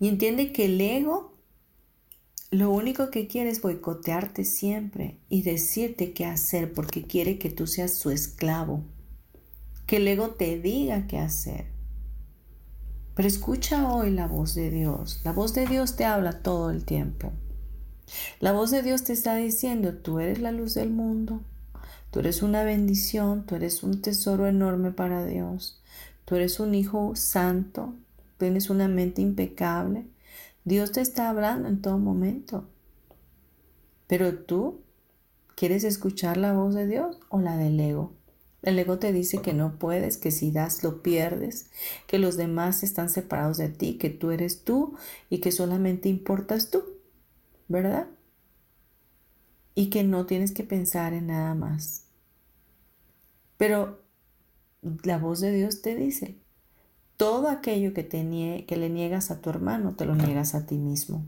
[0.00, 1.32] Y entiende que el ego
[2.50, 7.66] lo único que quiere es boicotearte siempre y decirte qué hacer porque quiere que tú
[7.66, 8.84] seas su esclavo.
[9.86, 11.66] Que el ego te diga qué hacer.
[13.14, 15.20] Pero escucha hoy la voz de Dios.
[15.24, 17.32] La voz de Dios te habla todo el tiempo.
[18.40, 21.42] La voz de Dios te está diciendo, tú eres la luz del mundo,
[22.10, 25.82] tú eres una bendición, tú eres un tesoro enorme para Dios,
[26.24, 27.94] tú eres un hijo santo,
[28.38, 30.06] tienes una mente impecable.
[30.64, 32.68] Dios te está hablando en todo momento.
[34.06, 34.80] Pero tú,
[35.54, 38.12] ¿quieres escuchar la voz de Dios o la del ego?
[38.62, 41.66] El ego te dice que no puedes, que si das lo pierdes,
[42.06, 44.94] que los demás están separados de ti, que tú eres tú
[45.28, 46.84] y que solamente importas tú,
[47.66, 48.06] ¿verdad?
[49.74, 52.06] Y que no tienes que pensar en nada más.
[53.56, 54.00] Pero
[55.02, 56.36] la voz de Dios te dice,
[57.16, 61.26] todo aquello que, te le niegas a tu hermano, te lo niegas a ti mismo.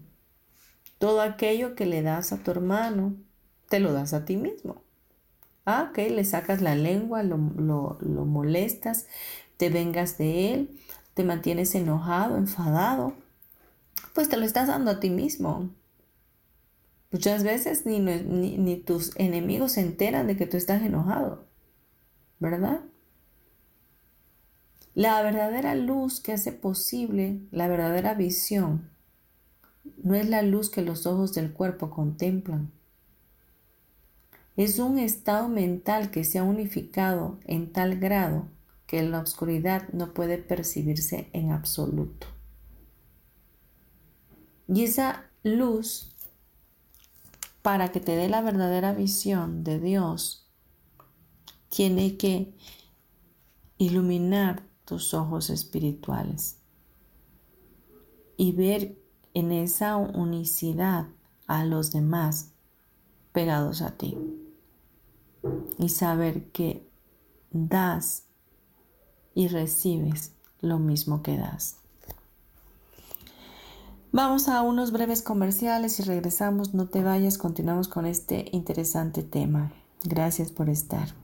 [0.99, 3.16] Todo aquello que le das a tu hermano,
[3.68, 4.84] te lo das a ti mismo.
[5.67, 9.07] Ah, ok, le sacas la lengua, lo, lo molestas,
[9.57, 10.81] te vengas de él,
[11.15, 13.15] te mantienes enojado, enfadado,
[14.15, 15.71] pues te lo estás dando a ti mismo.
[17.11, 21.45] Muchas veces ni, ni, ni, tus enemigos se enteran de que tú estás enojado,
[22.41, 22.81] ¿verdad?
[24.95, 28.91] La verdadera luz que hace posible la verdadera visión
[30.03, 32.73] no es la luz que los ojos del cuerpo contemplan,
[34.57, 38.46] es un estado mental que se ha unificado en tal grado
[38.86, 42.28] que la oscuridad no puede percibirse en absoluto.
[44.68, 46.14] Y esa luz,
[47.62, 50.48] para que te dé la verdadera visión de Dios,
[51.68, 52.55] tiene que
[53.76, 56.59] iluminar tus ojos espirituales
[58.36, 58.96] y ver
[59.34, 61.09] en esa unicidad
[61.48, 62.52] a los demás
[63.32, 64.16] pegados a ti
[65.78, 66.88] y saber que
[67.51, 68.24] das
[69.34, 71.76] y recibes lo mismo que das.
[74.12, 76.72] Vamos a unos breves comerciales y regresamos.
[76.72, 79.72] No te vayas, continuamos con este interesante tema.
[80.05, 81.24] Gracias por estar.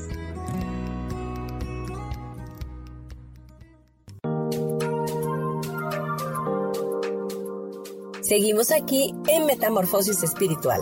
[8.31, 10.79] Seguimos aquí en Metamorfosis Espiritual.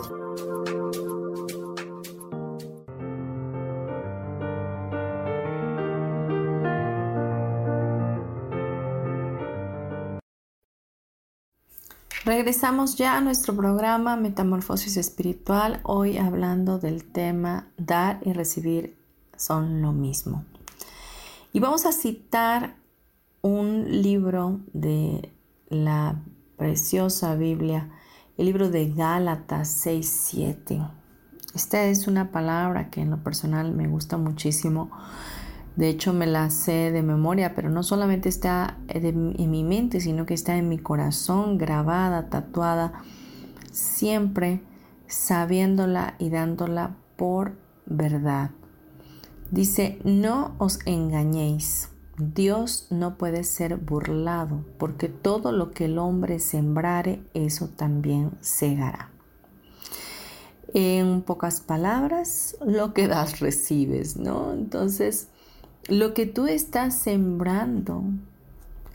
[12.24, 18.96] Regresamos ya a nuestro programa Metamorfosis Espiritual, hoy hablando del tema dar y recibir
[19.36, 20.44] son lo mismo.
[21.52, 22.76] Y vamos a citar
[23.42, 25.32] un libro de
[25.68, 26.14] la
[26.60, 27.88] preciosa Biblia,
[28.36, 30.90] el libro de Gálatas 6.7.
[31.54, 34.90] Esta es una palabra que en lo personal me gusta muchísimo.
[35.76, 40.26] De hecho, me la sé de memoria, pero no solamente está en mi mente, sino
[40.26, 42.92] que está en mi corazón, grabada, tatuada,
[43.72, 44.62] siempre
[45.06, 47.56] sabiéndola y dándola por
[47.86, 48.50] verdad.
[49.50, 51.89] Dice, no os engañéis.
[52.20, 59.10] Dios no puede ser burlado, porque todo lo que el hombre sembrare, eso también segará.
[60.74, 64.52] En pocas palabras, lo que das recibes, ¿no?
[64.52, 65.28] Entonces,
[65.88, 68.04] lo que tú estás sembrando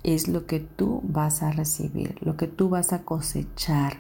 [0.04, 3.98] es lo que tú vas a recibir, lo que tú vas a cosechar.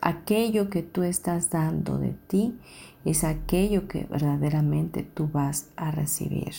[0.00, 2.58] Aquello que tú estás dando de ti
[3.04, 6.54] es aquello que verdaderamente tú vas a recibir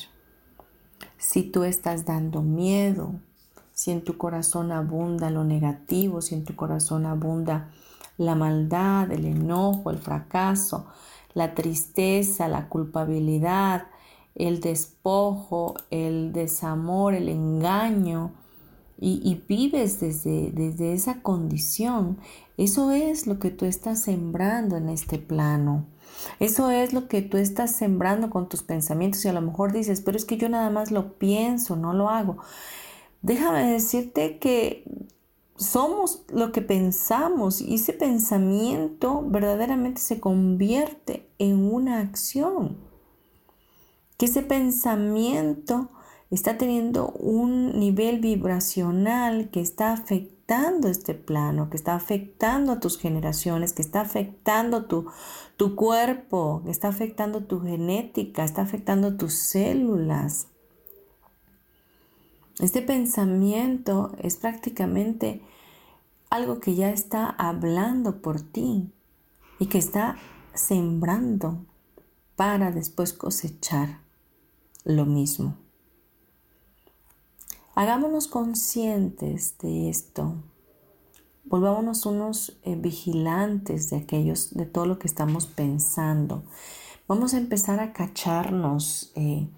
[1.19, 3.11] si tú estás dando miedo,
[3.73, 7.69] si en tu corazón abunda lo negativo, si en tu corazón abunda
[8.17, 10.87] la maldad, el enojo, el fracaso,
[11.33, 13.87] la tristeza, la culpabilidad,
[14.35, 18.31] el despojo, el desamor, el engaño,
[19.01, 22.17] y, vives desde, desde esa condición,
[22.57, 25.85] eso es lo que tú estás sembrando en este plano.
[26.39, 30.01] Eso es lo que tú estás sembrando con tus pensamientos y a lo mejor dices,
[30.01, 32.37] pero es que yo nada más lo pienso, no lo hago.
[33.21, 34.83] Déjame decirte que
[35.59, 42.77] somos lo que pensamos y ese pensamiento verdaderamente se convierte en una acción.
[44.17, 45.89] Que ese pensamiento
[46.29, 52.97] está teniendo un nivel vibracional que está afectando este plano, que está afectando a tus
[52.97, 55.07] generaciones, que está afectando tu,
[55.59, 60.47] tu cuerpo, está afectando tu genética, está afectando tus células.
[62.61, 65.41] Este pensamiento es prácticamente
[66.29, 68.89] algo que ya está hablando por ti
[69.59, 70.15] y que está
[70.53, 71.65] sembrando
[72.37, 73.99] para después cosechar
[74.85, 75.57] lo mismo.
[77.75, 80.35] Hagámonos conscientes de esto.
[81.49, 86.43] Volvámonos unos eh, vigilantes de aquellos, de todo lo que estamos pensando.
[87.07, 89.49] Vamos a empezar a cacharnos eh,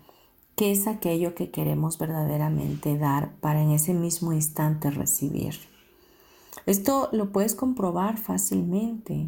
[0.55, 5.55] qué es aquello que queremos verdaderamente dar para en ese mismo instante recibir.
[6.65, 9.27] Esto lo puedes comprobar fácilmente.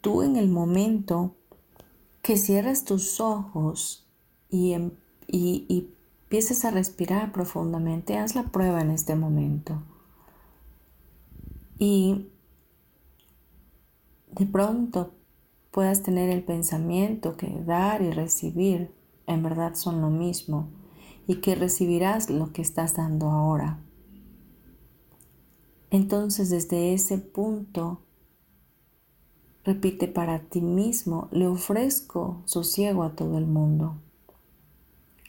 [0.00, 1.34] Tú en el momento
[2.22, 4.06] que cierras tus ojos
[4.50, 4.92] y, em,
[5.26, 5.92] y, y
[6.26, 9.82] empieces a respirar profundamente, haz la prueba en este momento.
[11.78, 12.28] Y
[14.32, 15.12] de pronto
[15.70, 18.90] puedas tener el pensamiento que dar y recibir
[19.26, 20.68] en verdad son lo mismo
[21.26, 23.78] y que recibirás lo que estás dando ahora.
[25.90, 28.00] Entonces desde ese punto,
[29.64, 33.96] repite para ti mismo, le ofrezco sosiego a todo el mundo.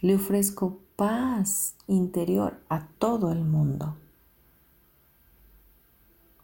[0.01, 3.95] Le ofrezco paz interior a todo el mundo.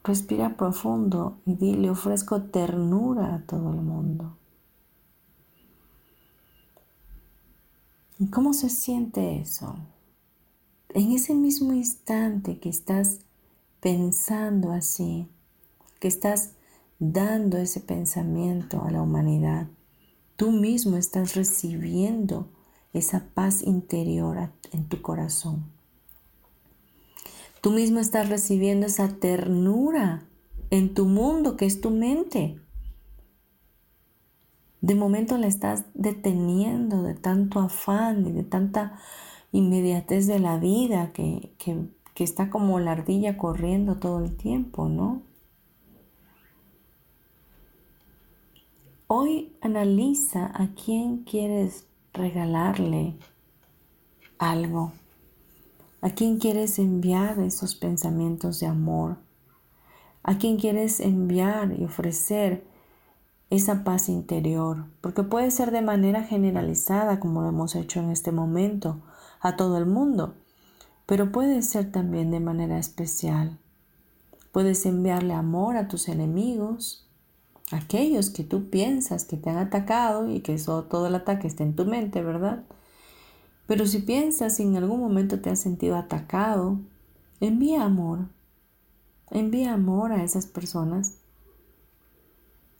[0.06, 4.38] Respira profundo y dile, ofrezco ternura a todo el mundo.
[8.20, 9.76] ¿Y cómo se siente eso?
[10.90, 13.22] En ese mismo instante que estás
[13.80, 15.28] pensando así,
[16.00, 16.52] que estás
[17.00, 19.68] dando ese pensamiento a la humanidad.
[20.36, 22.48] Tú mismo estás recibiendo
[22.94, 25.75] esa paz interior en tu corazón.
[27.66, 30.22] Tú mismo estás recibiendo esa ternura
[30.70, 32.60] en tu mundo que es tu mente.
[34.82, 39.00] De momento la estás deteniendo de tanto afán y de tanta
[39.52, 45.24] inmediatez de la vida que, que está como la ardilla corriendo todo el tiempo, ¿no?
[49.08, 53.16] Hoy analiza a quién quieres regalarle
[54.38, 54.94] algo,
[56.06, 59.18] a quién quieres enviar esos pensamientos de amor,
[60.22, 62.64] a quién quieres enviar y ofrecer
[63.50, 68.32] esa paz interior, porque puede ser de manera generalizada, como lo hemos hecho en este
[68.32, 69.02] momento,
[69.42, 70.36] a todo el mundo,
[71.08, 73.58] pero puede ser también de manera especial.
[74.52, 77.10] Puedes enviarle amor a tus enemigos,
[77.72, 81.64] aquellos que tú piensas que te han atacado y que eso, todo el ataque está
[81.64, 82.64] en tu mente, ¿verdad?
[83.68, 86.80] Pero si piensas si en algún momento te has sentido atacado,
[87.40, 88.28] envía amor.
[89.32, 91.18] Envía amor a esas personas.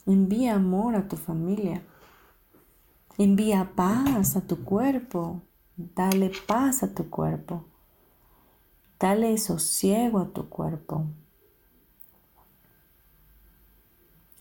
[0.06, 1.82] Envía amor a tu familia.
[3.18, 5.42] Envía paz a tu cuerpo.
[5.76, 7.66] Dale paz a tu cuerpo.
[9.00, 11.06] Dale sosiego a tu cuerpo.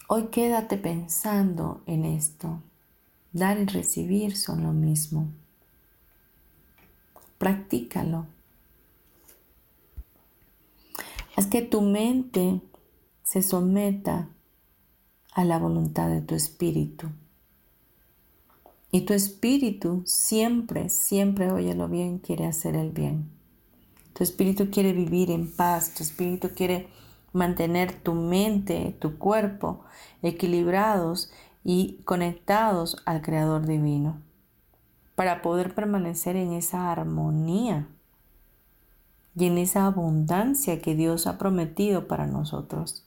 [0.07, 2.61] Hoy quédate pensando en esto.
[3.33, 5.29] Dar y recibir son lo mismo.
[7.45, 8.25] Practícalo.
[11.37, 12.63] Haz que tu mente
[13.23, 14.31] se someta
[15.35, 17.11] a la voluntad de tu espíritu.
[18.91, 23.31] Y tu espíritu siempre, siempre, óyelo bien, quiere hacer el bien.
[24.15, 26.89] Tu espíritu quiere vivir en paz, tu espíritu quiere
[27.35, 29.85] mantener tu mente, tu cuerpo
[30.23, 31.31] equilibrados
[31.63, 34.23] y conectados al Creador Divino,
[35.15, 37.87] para poder permanecer en esa armonía
[39.37, 43.05] y en esa abundancia que Dios ha prometido para nosotros.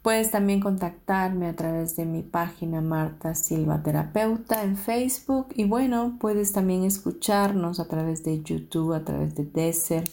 [0.07, 6.15] Puedes también contactarme a través de mi página Marta Silva Terapeuta en Facebook y bueno,
[6.17, 10.09] puedes también escucharnos a través de YouTube, a través de Deezer,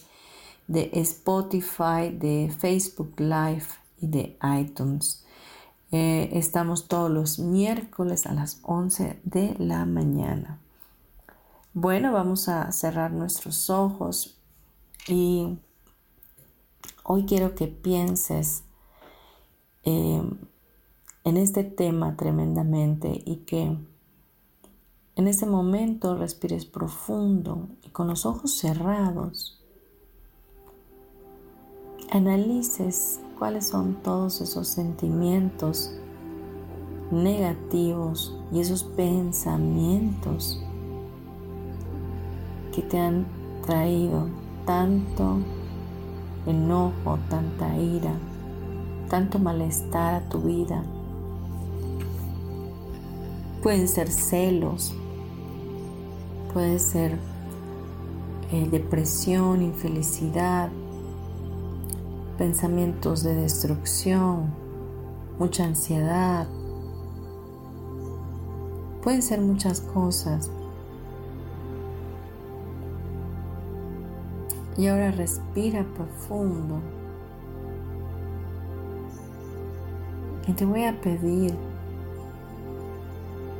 [0.67, 3.67] de Spotify, de Facebook Live
[4.01, 5.23] y de iTunes.
[5.93, 10.59] Eh, estamos todos los miércoles a las 11 de la mañana.
[11.73, 14.37] Bueno, vamos a cerrar nuestros ojos
[15.07, 15.57] y
[17.05, 18.64] hoy quiero que pienses
[19.85, 20.21] eh,
[21.23, 23.77] en este tema tremendamente y que
[25.15, 29.61] en este momento respires profundo y con los ojos cerrados
[32.11, 35.91] analices cuáles son todos esos sentimientos
[37.11, 40.61] negativos y esos pensamientos
[42.73, 43.25] que te han
[43.65, 44.27] traído
[44.65, 45.39] tanto
[46.45, 48.13] enojo, tanta ira,
[49.09, 50.83] tanto malestar a tu vida.
[53.61, 54.93] Pueden ser celos,
[56.53, 57.17] puede ser
[58.51, 60.69] eh, depresión, infelicidad,
[62.37, 64.53] pensamientos de destrucción,
[65.39, 66.47] mucha ansiedad.
[69.01, 70.49] Pueden ser muchas cosas,
[74.77, 76.81] Y ahora respira profundo.
[80.47, 81.55] Y te voy a pedir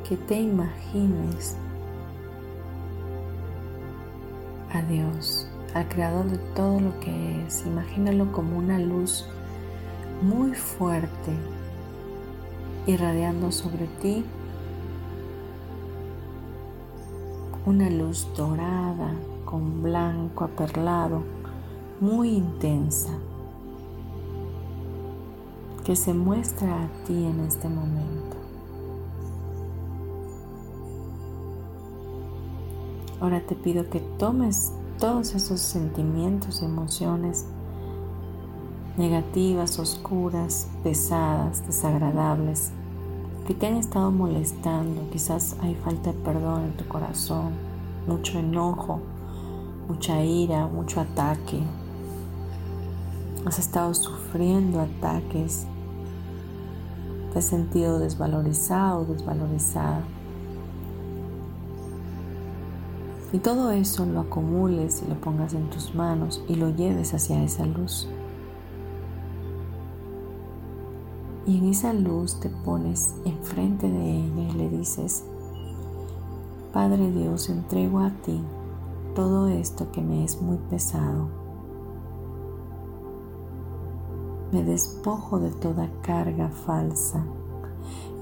[0.08, 1.56] que te imagines
[4.72, 7.66] a Dios, al creador de todo lo que es.
[7.66, 9.26] Imagínalo como una luz
[10.22, 11.32] muy fuerte
[12.86, 14.24] irradiando sobre ti.
[17.64, 19.12] Una luz dorada
[19.44, 21.22] con blanco aperlado,
[22.00, 23.10] muy intensa.
[25.86, 28.36] Que se muestra a ti en este momento.
[33.20, 37.46] Ahora te pido que tomes todos esos sentimientos, emociones
[38.96, 42.72] negativas, oscuras, pesadas, desagradables,
[43.46, 45.08] que te han estado molestando.
[45.12, 47.52] Quizás hay falta de perdón en tu corazón,
[48.08, 48.98] mucho enojo,
[49.86, 51.62] mucha ira, mucho ataque.
[53.44, 55.68] Has estado sufriendo ataques.
[57.36, 60.00] Te has sentido desvalorizado, desvalorizada.
[63.30, 67.42] Y todo eso lo acumules y lo pongas en tus manos y lo lleves hacia
[67.42, 68.08] esa luz.
[71.46, 75.22] Y en esa luz te pones enfrente de ella y le dices,
[76.72, 78.40] Padre Dios, entrego a ti
[79.14, 81.28] todo esto que me es muy pesado.
[84.56, 87.22] Me despojo de toda carga falsa.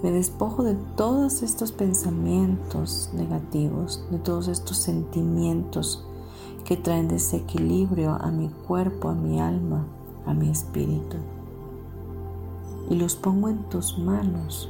[0.02, 6.04] Me despojo de todos estos pensamientos negativos, de todos estos sentimientos
[6.64, 9.86] que traen desequilibrio a mi cuerpo, a mi alma,
[10.26, 11.18] a mi espíritu
[12.90, 14.68] y los pongo en tus manos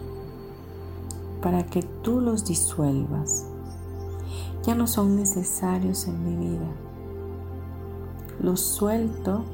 [1.41, 3.47] para que tú los disuelvas.
[4.65, 6.69] Ya no son necesarios en mi vida.
[8.39, 9.47] Los suelto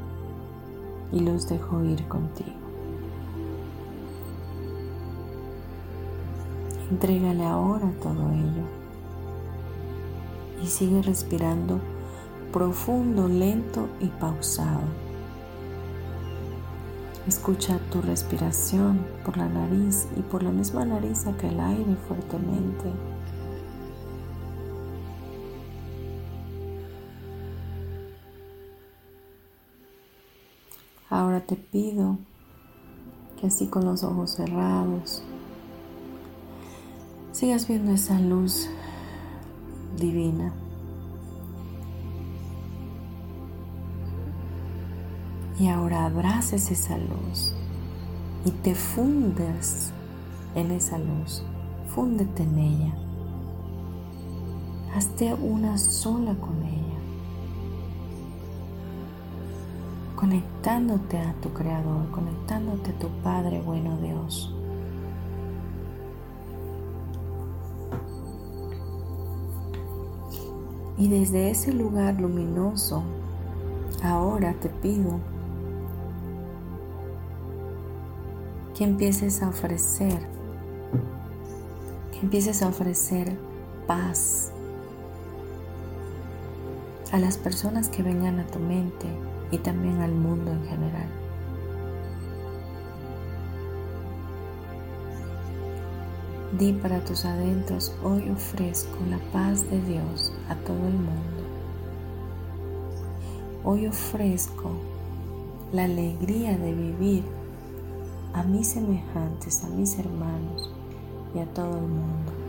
[1.13, 2.51] y los dejo ir contigo.
[6.91, 8.65] Entrégale ahora todo ello
[10.63, 11.81] y sigue respirando
[12.53, 14.81] profundo, lento y pausado.
[17.29, 22.91] Escucha tu respiración por la nariz y por la misma nariz saca el aire fuertemente.
[31.21, 32.17] Ahora te pido
[33.39, 35.23] que así con los ojos cerrados
[37.33, 38.71] sigas viendo esa luz
[39.99, 40.55] divina
[45.59, 47.53] Y ahora abraces esa luz
[48.47, 49.93] y te fundes
[50.55, 51.43] en esa luz.
[51.95, 52.95] Fúndete en ella.
[54.95, 56.70] Hazte una sola con ella.
[60.21, 64.55] Conectándote a tu Creador, conectándote a tu Padre bueno Dios.
[70.99, 73.03] Y desde ese lugar luminoso,
[74.03, 75.19] ahora te pido
[78.77, 80.21] que empieces a ofrecer,
[82.13, 83.39] que empieces a ofrecer
[83.87, 84.53] paz
[87.13, 89.07] a las personas que vengan a tu mente
[89.51, 91.09] y también al mundo en general.
[96.59, 101.43] Di para tus adentros, hoy ofrezco la paz de Dios a todo el mundo.
[103.65, 104.71] Hoy ofrezco
[105.73, 107.25] la alegría de vivir
[108.35, 110.73] a mis semejantes, a mis hermanos
[111.35, 112.40] y a todo el mundo.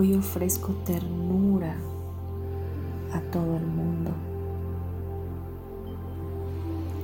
[0.00, 1.76] Hoy ofrezco ternura
[3.12, 4.10] a todo el mundo.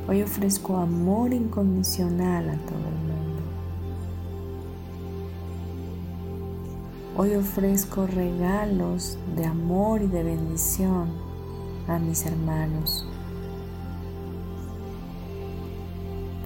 [0.09, 3.43] Hoy ofrezco amor incondicional a todo el mundo.
[7.19, 11.11] Hoy ofrezco regalos de amor y de bendición
[11.89, 13.07] a mis hermanos.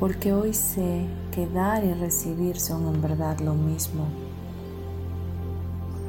[0.00, 4.29] Porque hoy sé que dar y recibir son en verdad lo mismo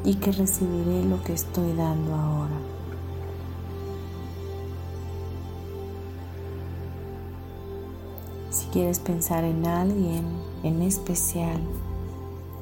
[0.04, 2.60] y que recibiré lo que estoy dando ahora.
[8.50, 10.26] Si quieres pensar en alguien
[10.64, 11.62] en especial,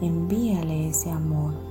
[0.02, 1.70] envíale ese amor.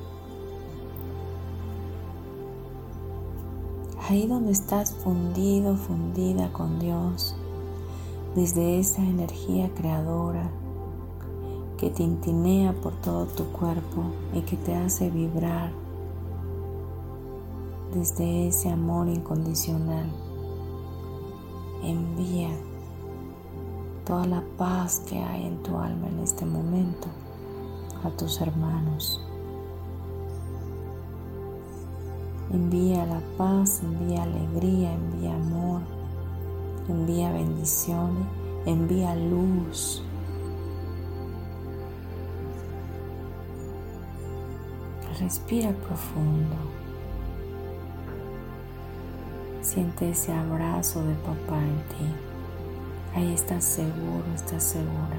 [4.08, 7.36] ahí donde estás fundido, fundida con Dios,
[8.34, 10.50] desde esa energía creadora
[11.78, 14.02] que tintinea por todo tu cuerpo
[14.34, 15.70] y que te hace vibrar
[17.94, 20.10] desde ese amor incondicional.
[21.82, 22.50] Envía
[24.04, 27.06] toda la paz que hay en tu alma en este momento
[28.04, 29.22] a tus hermanos.
[32.52, 35.82] Envía la paz, envía alegría, envía amor,
[36.88, 38.26] envía bendiciones,
[38.66, 40.02] envía luz.
[45.20, 46.54] Respira profundo.
[49.60, 52.14] Siente ese abrazo de papá en ti.
[53.16, 55.16] Ahí estás seguro, estás segura.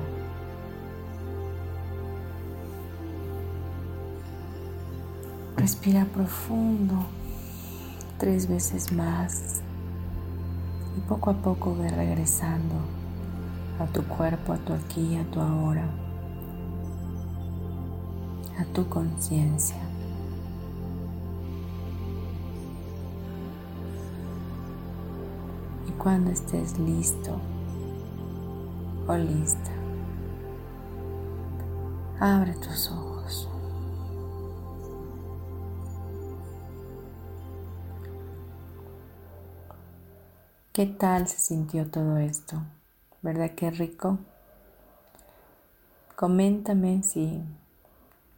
[5.57, 6.95] Respira profundo,
[8.17, 9.59] tres veces más
[10.97, 12.75] y poco a poco ve regresando
[13.77, 15.83] a tu cuerpo, a tu aquí, a tu ahora,
[18.57, 19.88] a tu conciencia.
[25.99, 27.37] Cuando estés listo
[29.05, 29.71] o lista,
[32.21, 33.49] abre tus ojos.
[40.71, 42.61] ¿Qué tal se sintió todo esto?
[43.21, 44.19] ¿Verdad que rico?
[46.15, 47.43] Coméntame si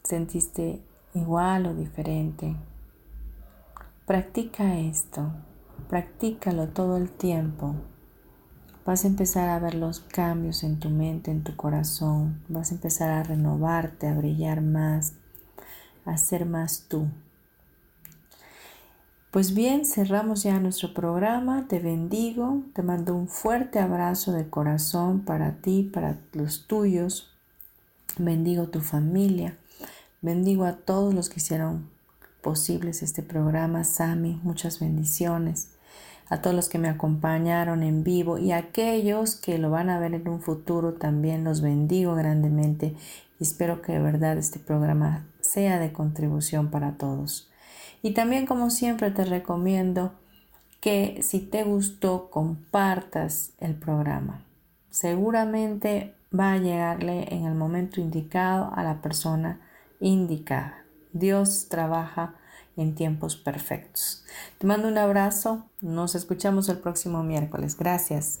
[0.02, 0.82] sentiste
[1.14, 2.56] igual o diferente.
[4.04, 5.30] Practica esto,
[5.92, 7.74] practícalo todo el tiempo.
[8.86, 12.42] Vas a empezar a ver los cambios en tu mente, en tu corazón.
[12.48, 15.12] Vas a empezar a renovarte, a brillar más,
[16.06, 17.08] a ser más tú.
[19.30, 21.66] Pues bien, cerramos ya nuestro programa.
[21.68, 27.36] Te bendigo, te mando un fuerte abrazo de corazón para ti, para los tuyos.
[28.16, 29.58] Bendigo tu familia.
[30.22, 31.90] Bendigo a todos los que hicieron
[32.40, 33.84] posibles este programa.
[33.84, 35.68] Sami, muchas bendiciones.
[36.28, 39.98] A todos los que me acompañaron en vivo y a aquellos que lo van a
[39.98, 42.94] ver en un futuro también los bendigo grandemente
[43.38, 47.50] y espero que de verdad este programa sea de contribución para todos.
[48.02, 50.12] Y también como siempre te recomiendo
[50.80, 54.44] que si te gustó compartas el programa.
[54.90, 59.60] Seguramente va a llegarle en el momento indicado a la persona
[60.00, 60.84] indicada.
[61.12, 62.34] Dios trabaja
[62.76, 64.24] en tiempos perfectos.
[64.58, 65.66] Te mando un abrazo.
[65.80, 67.76] Nos escuchamos el próximo miércoles.
[67.76, 68.40] Gracias.